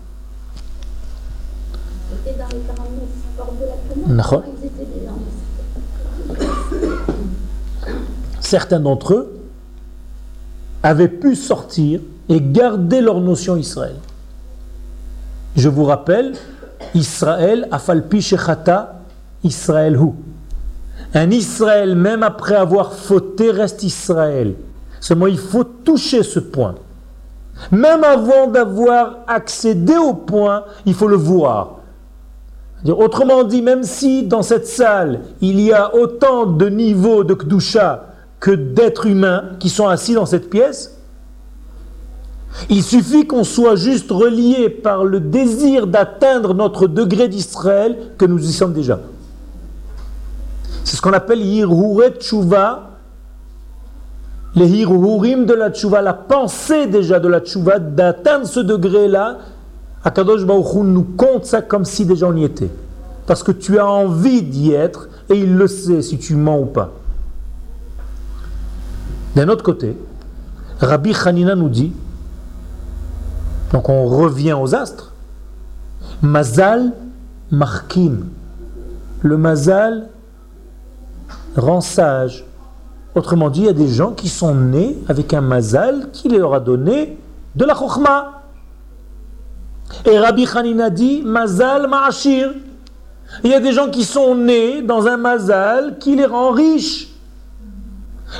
Certains 8.40 8.80
d'entre 8.80 9.14
eux 9.14 9.40
avaient 10.82 11.08
pu 11.08 11.34
sortir 11.34 12.00
et 12.28 12.40
garder 12.40 13.00
leur 13.00 13.20
notion 13.20 13.56
Israël. 13.56 13.96
Je 15.56 15.68
vous 15.68 15.84
rappelle, 15.84 16.34
Israël, 16.94 17.66
afalpi 17.70 18.20
shechata, 18.20 19.00
Israël 19.42 19.96
hu. 19.96 20.10
Un 21.14 21.30
Israël, 21.30 21.96
même 21.96 22.22
après 22.22 22.54
avoir 22.54 22.92
fauté, 22.92 23.50
reste 23.50 23.82
Israël. 23.82 24.54
Seulement, 25.00 25.26
il 25.26 25.38
faut 25.38 25.64
toucher 25.64 26.22
ce 26.22 26.40
point. 26.40 26.74
Même 27.70 28.04
avant 28.04 28.48
d'avoir 28.48 29.18
accédé 29.26 29.96
au 29.96 30.14
point, 30.14 30.64
il 30.84 30.94
faut 30.94 31.08
le 31.08 31.16
voir. 31.16 31.75
Autrement 32.84 33.44
dit, 33.44 33.62
même 33.62 33.84
si 33.84 34.22
dans 34.22 34.42
cette 34.42 34.66
salle, 34.66 35.20
il 35.40 35.60
y 35.60 35.72
a 35.72 35.94
autant 35.94 36.46
de 36.46 36.68
niveaux 36.68 37.24
de 37.24 37.34
Kdusha 37.34 38.06
que 38.38 38.50
d'êtres 38.50 39.06
humains 39.06 39.44
qui 39.58 39.70
sont 39.70 39.88
assis 39.88 40.14
dans 40.14 40.26
cette 40.26 40.50
pièce, 40.50 40.96
il 42.68 42.82
suffit 42.82 43.26
qu'on 43.26 43.44
soit 43.44 43.76
juste 43.76 44.10
relié 44.10 44.68
par 44.68 45.04
le 45.04 45.20
désir 45.20 45.86
d'atteindre 45.86 46.54
notre 46.54 46.86
degré 46.86 47.28
d'Israël 47.28 47.96
que 48.18 48.24
nous 48.24 48.42
y 48.42 48.52
sommes 48.52 48.72
déjà. 48.72 49.00
C'est 50.84 50.96
ce 50.96 51.02
qu'on 51.02 51.12
appelle 51.12 51.40
Yirhuret 51.40 52.14
Tshuva, 52.18 52.90
les 54.54 54.68
Yirhurim 54.68 55.44
de 55.44 55.52
la 55.52 55.70
Tshuva, 55.70 56.00
la 56.00 56.14
pensée 56.14 56.86
déjà 56.86 57.20
de 57.20 57.28
la 57.28 57.40
Tshuva, 57.40 57.78
d'atteindre 57.78 58.46
ce 58.46 58.60
degré-là 58.60 59.38
Akadosh 60.06 60.44
Baruch 60.44 60.72
nous 60.84 61.02
compte 61.02 61.46
ça 61.46 61.62
comme 61.62 61.84
si 61.84 62.06
déjà 62.06 62.28
on 62.28 62.36
y 62.36 62.44
était. 62.44 62.70
Parce 63.26 63.42
que 63.42 63.50
tu 63.50 63.76
as 63.80 63.86
envie 63.86 64.40
d'y 64.40 64.72
être 64.72 65.08
et 65.28 65.34
il 65.34 65.56
le 65.56 65.66
sait 65.66 66.00
si 66.00 66.16
tu 66.16 66.36
mens 66.36 66.60
ou 66.60 66.66
pas. 66.66 66.92
D'un 69.34 69.48
autre 69.48 69.64
côté, 69.64 69.96
Rabbi 70.78 71.12
Hanina 71.24 71.56
nous 71.56 71.68
dit, 71.68 71.92
donc 73.72 73.88
on 73.88 74.06
revient 74.06 74.52
aux 74.52 74.76
astres, 74.76 75.12
Mazal 76.22 76.92
Markim. 77.50 78.26
Le 79.22 79.36
Mazal 79.36 80.06
rend 81.56 81.80
sage. 81.80 82.46
Autrement 83.16 83.50
dit, 83.50 83.62
il 83.62 83.66
y 83.66 83.70
a 83.70 83.72
des 83.72 83.88
gens 83.88 84.12
qui 84.12 84.28
sont 84.28 84.54
nés 84.54 84.96
avec 85.08 85.34
un 85.34 85.40
Mazal 85.40 86.10
qui 86.12 86.28
leur 86.28 86.54
a 86.54 86.60
donné 86.60 87.18
de 87.56 87.64
la 87.64 87.74
Chokhmah. 87.74 88.35
Et 90.04 90.18
Rabbi 90.18 90.46
Hanina 90.52 90.90
dit 90.90 91.22
Mazal 91.24 91.88
Ma'ashir. 91.88 92.52
Il 93.44 93.50
y 93.50 93.54
a 93.54 93.60
des 93.60 93.72
gens 93.72 93.90
qui 93.90 94.04
sont 94.04 94.34
nés 94.34 94.82
dans 94.82 95.06
un 95.06 95.16
Mazal 95.16 95.98
qui 95.98 96.16
les 96.16 96.26
rend 96.26 96.50
riches. 96.50 97.08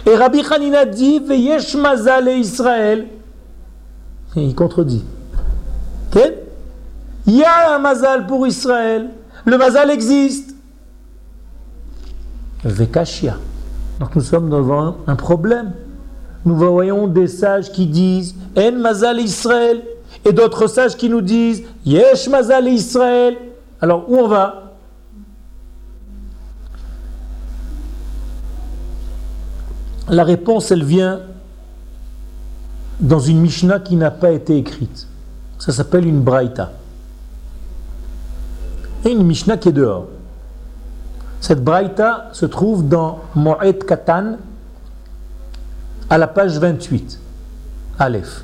Et 0.04 0.14
Rabbi 0.14 0.42
Hanina 0.48 0.84
dit 0.84 1.20
Veyesh 1.20 1.74
Mazal 1.74 2.28
et 2.28 2.36
Israël. 2.36 3.06
Et 4.36 4.44
il 4.44 4.54
contredit. 4.54 5.04
Il 7.26 7.36
y 7.36 7.44
a 7.44 7.74
un 7.74 7.78
Mazal 7.78 8.26
pour 8.26 8.46
Israël. 8.46 9.10
Le 9.44 9.58
Mazal 9.58 9.90
existe. 9.90 10.54
Vekashia. 12.64 13.36
Donc 14.00 14.14
nous 14.14 14.22
sommes 14.22 14.50
devant 14.50 14.96
un 15.06 15.16
problème. 15.16 15.72
Nous 16.44 16.56
voyons 16.56 17.06
des 17.06 17.26
sages 17.26 17.72
qui 17.72 17.86
disent 17.86 18.34
En 18.56 18.72
Mazal 18.72 19.20
Israël 19.20 19.82
et 20.26 20.32
d'autres 20.32 20.66
sages 20.66 20.96
qui 20.96 21.08
nous 21.08 21.20
disent 21.20 21.62
Yesh 21.84 22.28
Mazal 22.28 22.66
Israël. 22.66 23.38
Alors 23.80 24.10
où 24.10 24.16
on 24.16 24.26
va? 24.26 24.72
La 30.08 30.24
réponse, 30.24 30.70
elle 30.72 30.84
vient 30.84 31.20
dans 33.00 33.20
une 33.20 33.40
Mishnah 33.40 33.78
qui 33.78 33.94
n'a 33.94 34.10
pas 34.10 34.32
été 34.32 34.56
écrite. 34.56 35.06
Ça 35.58 35.72
s'appelle 35.72 36.06
une 36.06 36.20
Braïta. 36.20 36.72
Et 39.04 39.10
une 39.10 39.24
Mishnah 39.24 39.58
qui 39.58 39.68
est 39.68 39.72
dehors. 39.72 40.08
Cette 41.40 41.62
Braïta 41.62 42.30
se 42.32 42.46
trouve 42.46 42.88
dans 42.88 43.20
Moed 43.34 43.84
Katan, 43.84 44.38
à 46.10 46.18
la 46.18 46.26
page 46.26 46.58
28. 46.58 47.20
Aleph. 47.98 48.42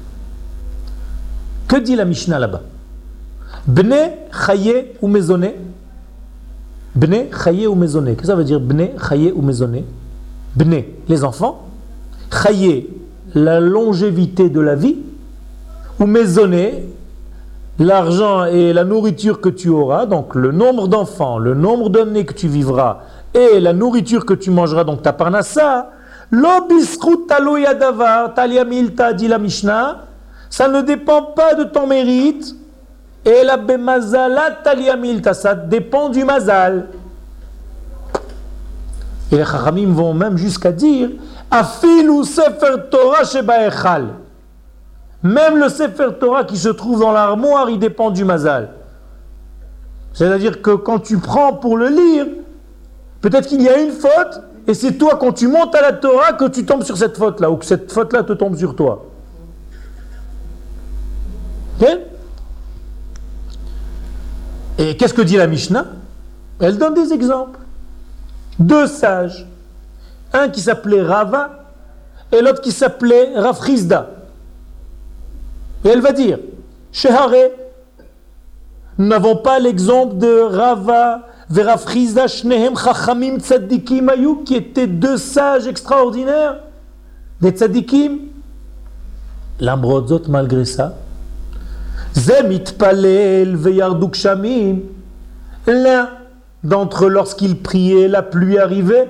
Que 1.73 1.79
dit 1.79 1.97
la 1.97 2.05
Mishnah 2.05 2.39
là-bas? 2.39 2.61
Bne 3.67 4.11
chaye 4.31 4.89
ou 5.01 5.09
maisonné 5.09 5.57
Bne 6.95 7.29
chaye 7.33 7.67
ou 7.67 7.75
maisonné 7.75 8.11
Qu'est-ce 8.11 8.21
que 8.21 8.27
ça 8.27 8.35
veut 8.35 8.45
dire 8.45 8.61
Bne 8.61 8.91
chaye 9.09 9.33
ou 9.35 9.41
maisonné 9.41 9.87
Bne, 10.55 10.83
les 11.09 11.25
enfants? 11.25 11.69
Chaye, 12.31 12.91
la 13.35 13.59
longévité 13.59 14.51
de 14.51 14.61
la 14.61 14.75
vie? 14.75 14.99
Ou 15.99 16.05
maisonné, 16.05 16.91
l'argent 17.79 18.45
et 18.45 18.75
la 18.75 18.85
nourriture 18.85 19.41
que 19.41 19.49
tu 19.49 19.71
auras, 19.71 20.05
donc 20.05 20.35
le 20.35 20.53
nombre 20.53 20.89
d'enfants, 20.89 21.39
le 21.39 21.55
nombre 21.55 21.89
d'années 21.89 22.27
que 22.27 22.35
tu 22.35 22.49
vivras 22.49 22.99
et 23.33 23.61
la 23.61 23.73
nourriture 23.73 24.27
que 24.27 24.35
tu 24.35 24.51
mangeras, 24.51 24.85
donc 24.85 25.01
ta 25.01 25.15
parnassa? 25.15 25.89
Lo 26.31 26.67
bisrut 26.69 27.27
talo 27.27 27.57
yadavar, 27.57 28.35
taliamilta, 28.35 29.15
dit 29.15 29.29
la 29.29 29.39
Mishnah 29.39 30.12
ça 30.53 30.69
ne 30.69 30.83
dépend 30.83 31.23
pas 31.23 31.55
de 31.55 31.65
ton 31.65 31.87
mérite. 31.87 32.55
Et 33.25 33.43
la 33.43 33.57
taliamilta, 34.63 35.33
ça 35.33 35.55
dépend 35.55 36.11
du 36.11 36.25
mazal. 36.25 36.89
Et 39.31 39.37
les 39.37 39.47
chachamim 39.47 39.95
vont 39.95 40.13
même 40.13 40.37
jusqu'à 40.37 40.71
dire 40.71 41.09
Afilu 41.51 42.23
sefer 42.25 42.91
Torah 42.91 43.25
shebaechal. 43.25 44.09
Même 45.23 45.57
le 45.57 45.71
sefer 45.71 46.09
Torah 46.21 46.45
qui 46.45 46.59
se 46.59 46.69
trouve 46.69 47.01
dans 47.01 47.13
l'armoire, 47.13 47.71
il 47.71 47.79
dépend 47.79 48.11
du 48.11 48.27
mazal. 48.27 48.75
C'est-à-dire 50.13 50.61
que 50.61 50.73
quand 50.73 50.99
tu 50.99 51.17
prends 51.17 51.55
pour 51.55 51.79
le 51.79 51.89
lire, 51.89 52.27
peut-être 53.23 53.49
qu'il 53.49 53.63
y 53.63 53.71
a 53.71 53.79
une 53.79 53.93
faute, 53.93 54.43
et 54.67 54.75
c'est 54.75 54.99
toi, 54.99 55.17
quand 55.19 55.33
tu 55.33 55.49
montes 55.49 55.75
à 55.75 55.81
la 55.81 55.95
Torah, 55.95 56.35
que 56.35 56.45
tu 56.45 56.67
tombes 56.67 56.83
sur 56.83 56.99
cette 56.99 57.17
faute-là, 57.17 57.51
ou 57.51 57.57
que 57.57 57.65
cette 57.65 57.91
faute-là 57.91 58.23
te 58.23 58.35
tombe 58.35 58.55
sur 58.55 58.77
toi. 58.77 59.12
Et 64.79 64.97
qu'est-ce 64.97 65.15
que 65.15 65.23
dit 65.23 65.37
la 65.37 65.47
Mishnah? 65.47 65.87
Elle 66.61 66.79
donne 66.79 66.95
des 66.95 67.13
exemples. 67.13 67.59
Deux 68.59 68.87
sages. 68.87 69.47
Un 70.33 70.49
qui 70.49 70.61
s'appelait 70.61 71.03
Rava 71.03 71.63
et 72.33 72.41
l'autre 72.41 72.63
qui 72.63 72.73
s'appelait 72.73 73.39
Rafrizda. 73.39 74.11
Et 75.85 75.89
elle 75.89 76.01
va 76.01 76.13
dire, 76.13 76.39
Shehare, 76.93 77.51
nous 78.99 79.07
n'avons 79.07 79.37
pas 79.37 79.59
l'exemple 79.59 80.17
de 80.19 80.41
Rava 80.41 81.23
Verafrizda 81.51 82.29
Shnehem 82.29 82.77
Chachamim 82.77 83.39
Tzadikim 83.39 84.09
Ayou, 84.09 84.43
qui 84.45 84.55
étaient 84.55 84.87
deux 84.87 85.19
sages 85.19 85.67
extraordinaires, 85.67 86.61
des 87.41 87.51
Tzadikim. 87.51 88.19
L'Ambrozot, 89.61 90.23
malgré 90.29 90.65
ça, 90.65 90.97
Zemit 92.15 92.65
Palel 92.79 93.57
Veyarduk 93.57 94.15
Shamim, 94.15 94.81
l'un 95.67 96.11
d'entre 96.63 97.07
eux, 97.07 97.09
lorsqu'il 97.09 97.57
priait, 97.59 98.09
la 98.09 98.23
pluie 98.23 98.59
arrivait, 98.59 99.09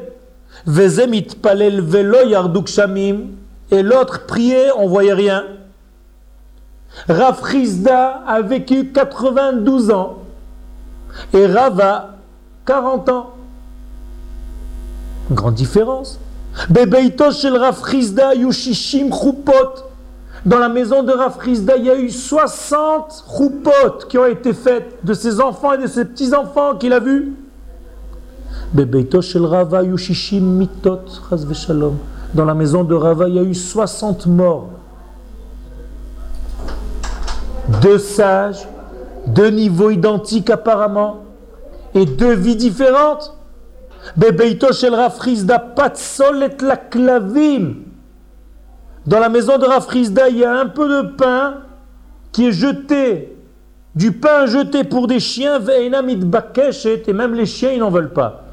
Vezemit 0.67 1.29
Palel 1.41 1.81
Velo 1.81 2.27
Yarduk 2.27 2.69
Shamim, 2.69 3.29
et 3.71 3.83
l'autre 3.83 4.27
priait, 4.27 4.71
on 4.77 4.87
voyait 4.87 5.15
rien. 5.15 5.45
Rafrizda 7.09 8.23
a 8.27 8.43
vécu 8.43 8.93
92 8.93 9.91
ans 9.91 10.19
et 11.33 11.47
Rava 11.47 12.17
40 12.67 13.09
ans. 13.09 13.31
Grande 15.31 15.55
différence. 15.55 16.21
Bebeito 16.69 17.31
shel 17.31 17.57
Rafrizda 17.57 18.35
yushishim 18.35 19.11
chupot. 19.11 19.91
Dans 20.45 20.59
la 20.59 20.68
maison 20.68 21.03
de 21.03 21.12
Rafrizda, 21.12 21.76
il 21.76 21.84
y 21.84 21.90
a 21.90 21.97
eu 21.97 22.11
60 22.11 23.24
chupot 23.36 24.07
qui 24.09 24.18
ont 24.18 24.26
été 24.26 24.53
faites 24.53 25.05
de 25.05 25.14
ses 25.14 25.40
enfants 25.40 25.74
et 25.74 25.78
de 25.78 25.86
ses 25.86 26.05
petits-enfants 26.05 26.76
qu'il 26.76 26.93
a 26.93 27.01
vus. 27.01 27.32
Dans 32.34 32.45
la 32.45 32.55
maison 32.55 32.84
de 32.84 32.95
Rava, 32.95 33.28
il 33.28 33.34
y 33.34 33.38
a 33.38 33.43
eu 33.43 33.55
60 33.55 34.26
morts 34.26 34.68
deux 37.80 37.99
sages, 37.99 38.66
deux 39.26 39.51
niveaux 39.51 39.90
identiques 39.90 40.51
apparemment, 40.51 41.24
et 41.95 42.07
deux 42.07 42.34
vies 42.34 42.57
différentes. 42.57 43.36
Bebeito 44.16 44.72
shel 44.72 44.95
Rafrizda 44.95 45.59
patsol 45.59 46.43
et 46.43 46.64
la 46.64 46.76
clavim. 46.76 47.74
Dans 49.07 49.19
la 49.19 49.29
maison 49.29 49.59
de 49.59 49.65
Rafrizda, 49.65 50.29
il 50.29 50.39
y 50.39 50.45
a 50.45 50.59
un 50.59 50.67
peu 50.67 50.89
de 50.89 51.09
pain 51.17 51.55
qui 52.31 52.47
est 52.49 52.53
jeté, 52.53 53.37
du 53.95 54.13
pain 54.13 54.47
jeté 54.47 54.85
pour 54.85 55.07
des 55.07 55.21
chiens, 55.21 55.61
et 55.61 57.13
même 57.13 57.35
les 57.35 57.47
chiens, 57.47 57.73
ils 57.73 57.81
n'en 57.81 57.91
veulent 57.91 58.13
pas, 58.13 58.45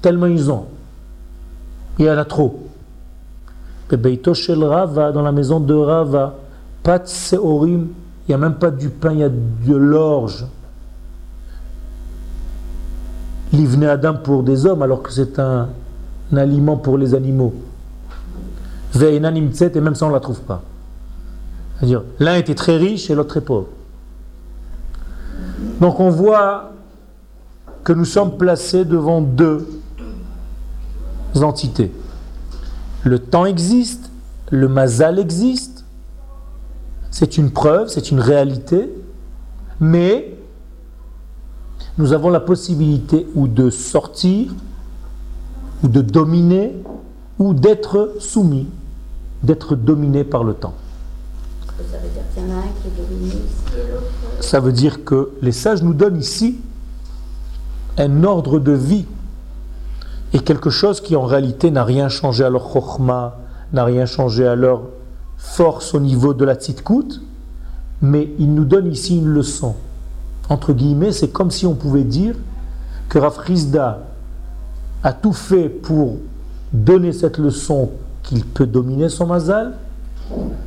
tellement 0.00 0.26
ils 0.26 0.50
ont. 0.50 0.66
Il 1.98 2.06
y 2.06 2.10
en 2.10 2.16
a 2.16 2.24
trop. 2.24 2.66
Dans 3.90 5.22
la 5.22 5.32
maison 5.32 5.60
de 5.60 5.74
Rava, 5.74 6.34
pat 6.82 7.06
seorim, 7.08 7.88
il 8.26 8.30
n'y 8.30 8.34
a 8.34 8.38
même 8.38 8.54
pas 8.54 8.70
du 8.70 8.88
pain, 8.88 9.12
il 9.12 9.18
y 9.18 9.24
a 9.24 9.28
de 9.28 9.74
l'orge. 9.74 10.46
L'ivne 13.52 13.84
Adam 13.84 14.14
pour 14.14 14.44
des 14.44 14.64
hommes 14.66 14.82
alors 14.82 15.02
que 15.02 15.10
c'est 15.10 15.38
un, 15.40 15.68
aliment 16.36 16.76
pour 16.76 16.96
les 16.96 17.14
animaux. 17.14 17.52
Et 18.94 19.20
même 19.20 19.94
ça 19.94 20.06
on 20.06 20.08
ne 20.08 20.14
la 20.14 20.20
trouve 20.20 20.40
pas. 20.40 20.62
C'est-à-dire, 21.78 22.02
l'un 22.18 22.36
était 22.36 22.54
très 22.54 22.76
riche 22.76 23.10
et 23.10 23.14
l'autre 23.14 23.30
très 23.30 23.40
pauvre. 23.40 23.68
Donc 25.80 26.00
on 26.00 26.10
voit 26.10 26.72
que 27.84 27.92
nous 27.92 28.04
sommes 28.04 28.36
placés 28.36 28.84
devant 28.84 29.20
deux 29.20 29.66
entités. 31.36 31.92
Le 33.04 33.18
temps 33.18 33.46
existe, 33.46 34.10
le 34.50 34.68
mazal 34.68 35.18
existe, 35.18 35.84
c'est 37.10 37.38
une 37.38 37.50
preuve, 37.50 37.88
c'est 37.88 38.10
une 38.10 38.20
réalité, 38.20 38.90
mais 39.80 40.36
nous 41.96 42.12
avons 42.12 42.28
la 42.28 42.40
possibilité 42.40 43.26
ou 43.34 43.48
de 43.48 43.70
sortir, 43.70 44.52
ou 45.82 45.88
de 45.88 46.02
dominer, 46.02 46.76
ou 47.38 47.54
d'être 47.54 48.16
soumis, 48.18 48.68
d'être 49.42 49.74
dominé 49.74 50.24
par 50.24 50.44
le 50.44 50.54
temps. 50.54 50.74
Ça 51.90 51.96
veut 51.98 52.08
dire 52.10 52.22
qu'il 52.34 52.42
y 52.42 52.46
en 52.46 52.56
a 52.56 52.58
un 52.58 52.62
qui 52.62 52.88
est 52.88 53.06
dominé 53.06 53.34
Ça 54.40 54.60
veut 54.60 54.72
dire 54.72 55.04
que 55.04 55.30
les 55.40 55.52
sages 55.52 55.82
nous 55.82 55.94
donnent 55.94 56.18
ici 56.18 56.60
un 57.96 58.24
ordre 58.24 58.58
de 58.58 58.72
vie 58.72 59.06
et 60.32 60.40
quelque 60.40 60.70
chose 60.70 61.00
qui 61.00 61.16
en 61.16 61.24
réalité 61.24 61.70
n'a 61.70 61.84
rien 61.84 62.08
changé 62.08 62.44
à 62.44 62.50
leur 62.50 62.70
chokma, 62.72 63.38
n'a 63.72 63.84
rien 63.84 64.06
changé 64.06 64.46
à 64.46 64.54
leur 64.54 64.82
force 65.36 65.94
au 65.94 66.00
niveau 66.00 66.34
de 66.34 66.44
la 66.44 66.54
tzitkout, 66.54 67.20
mais 68.02 68.30
il 68.38 68.54
nous 68.54 68.64
donne 68.64 68.92
ici 68.92 69.18
une 69.18 69.28
leçon. 69.28 69.74
Entre 70.48 70.72
guillemets, 70.72 71.12
c'est 71.12 71.28
comme 71.28 71.50
si 71.50 71.66
on 71.66 71.74
pouvait 71.74 72.04
dire 72.04 72.34
que 73.08 73.18
Rafrizda 73.18 74.00
a 75.02 75.12
tout 75.12 75.32
fait 75.32 75.68
pour 75.68 76.18
donner 76.72 77.12
cette 77.12 77.38
leçon 77.38 77.90
qu'il 78.22 78.44
peut 78.44 78.66
dominer 78.66 79.08
son 79.08 79.26
mazal, 79.26 79.74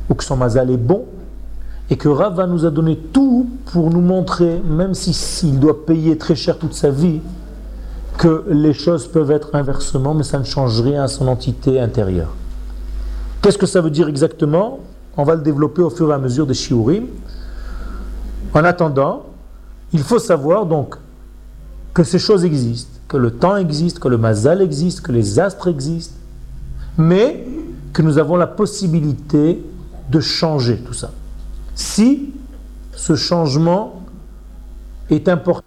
ou 0.08 0.14
que 0.14 0.24
son 0.24 0.36
mazal 0.36 0.70
est 0.70 0.76
bon, 0.76 1.04
et 1.90 1.96
que 1.96 2.08
Rava 2.08 2.46
nous 2.46 2.64
a 2.64 2.70
donné 2.70 2.96
tout 2.96 3.48
pour 3.66 3.90
nous 3.90 4.00
montrer, 4.00 4.60
même 4.66 4.94
s'il 4.94 5.60
doit 5.60 5.84
payer 5.84 6.16
très 6.16 6.34
cher 6.34 6.58
toute 6.58 6.74
sa 6.74 6.90
vie, 6.90 7.20
que 8.16 8.44
les 8.48 8.72
choses 8.72 9.06
peuvent 9.06 9.30
être 9.30 9.54
inversement, 9.54 10.14
mais 10.14 10.22
ça 10.22 10.38
ne 10.38 10.44
change 10.44 10.80
rien 10.80 11.02
à 11.02 11.08
son 11.08 11.26
entité 11.28 11.80
intérieure. 11.80 12.32
Qu'est-ce 13.42 13.58
que 13.58 13.66
ça 13.66 13.80
veut 13.80 13.90
dire 13.90 14.08
exactement? 14.08 14.80
On 15.16 15.24
va 15.24 15.34
le 15.34 15.42
développer 15.42 15.82
au 15.82 15.90
fur 15.90 16.10
et 16.10 16.14
à 16.14 16.18
mesure 16.18 16.46
des 16.46 16.54
shiurim. 16.54 17.06
En 18.54 18.64
attendant, 18.64 19.26
il 19.92 20.00
faut 20.00 20.18
savoir 20.18 20.64
donc 20.66 20.96
que 21.92 22.02
ces 22.02 22.18
choses 22.18 22.44
existent, 22.44 22.98
que 23.08 23.16
le 23.16 23.30
temps 23.32 23.56
existe, 23.56 23.98
que 23.98 24.08
le 24.08 24.16
mazal 24.16 24.62
existe, 24.62 25.00
que 25.02 25.12
les 25.12 25.38
astres 25.38 25.68
existent, 25.68 26.16
mais 26.98 27.44
que 27.92 28.02
nous 28.02 28.18
avons 28.18 28.36
la 28.36 28.46
possibilité 28.46 29.62
de 30.10 30.20
changer 30.20 30.78
tout 30.78 30.92
ça. 30.92 31.10
Si 31.74 32.32
ce 32.92 33.14
changement 33.14 34.02
est 35.10 35.28
important, 35.28 35.66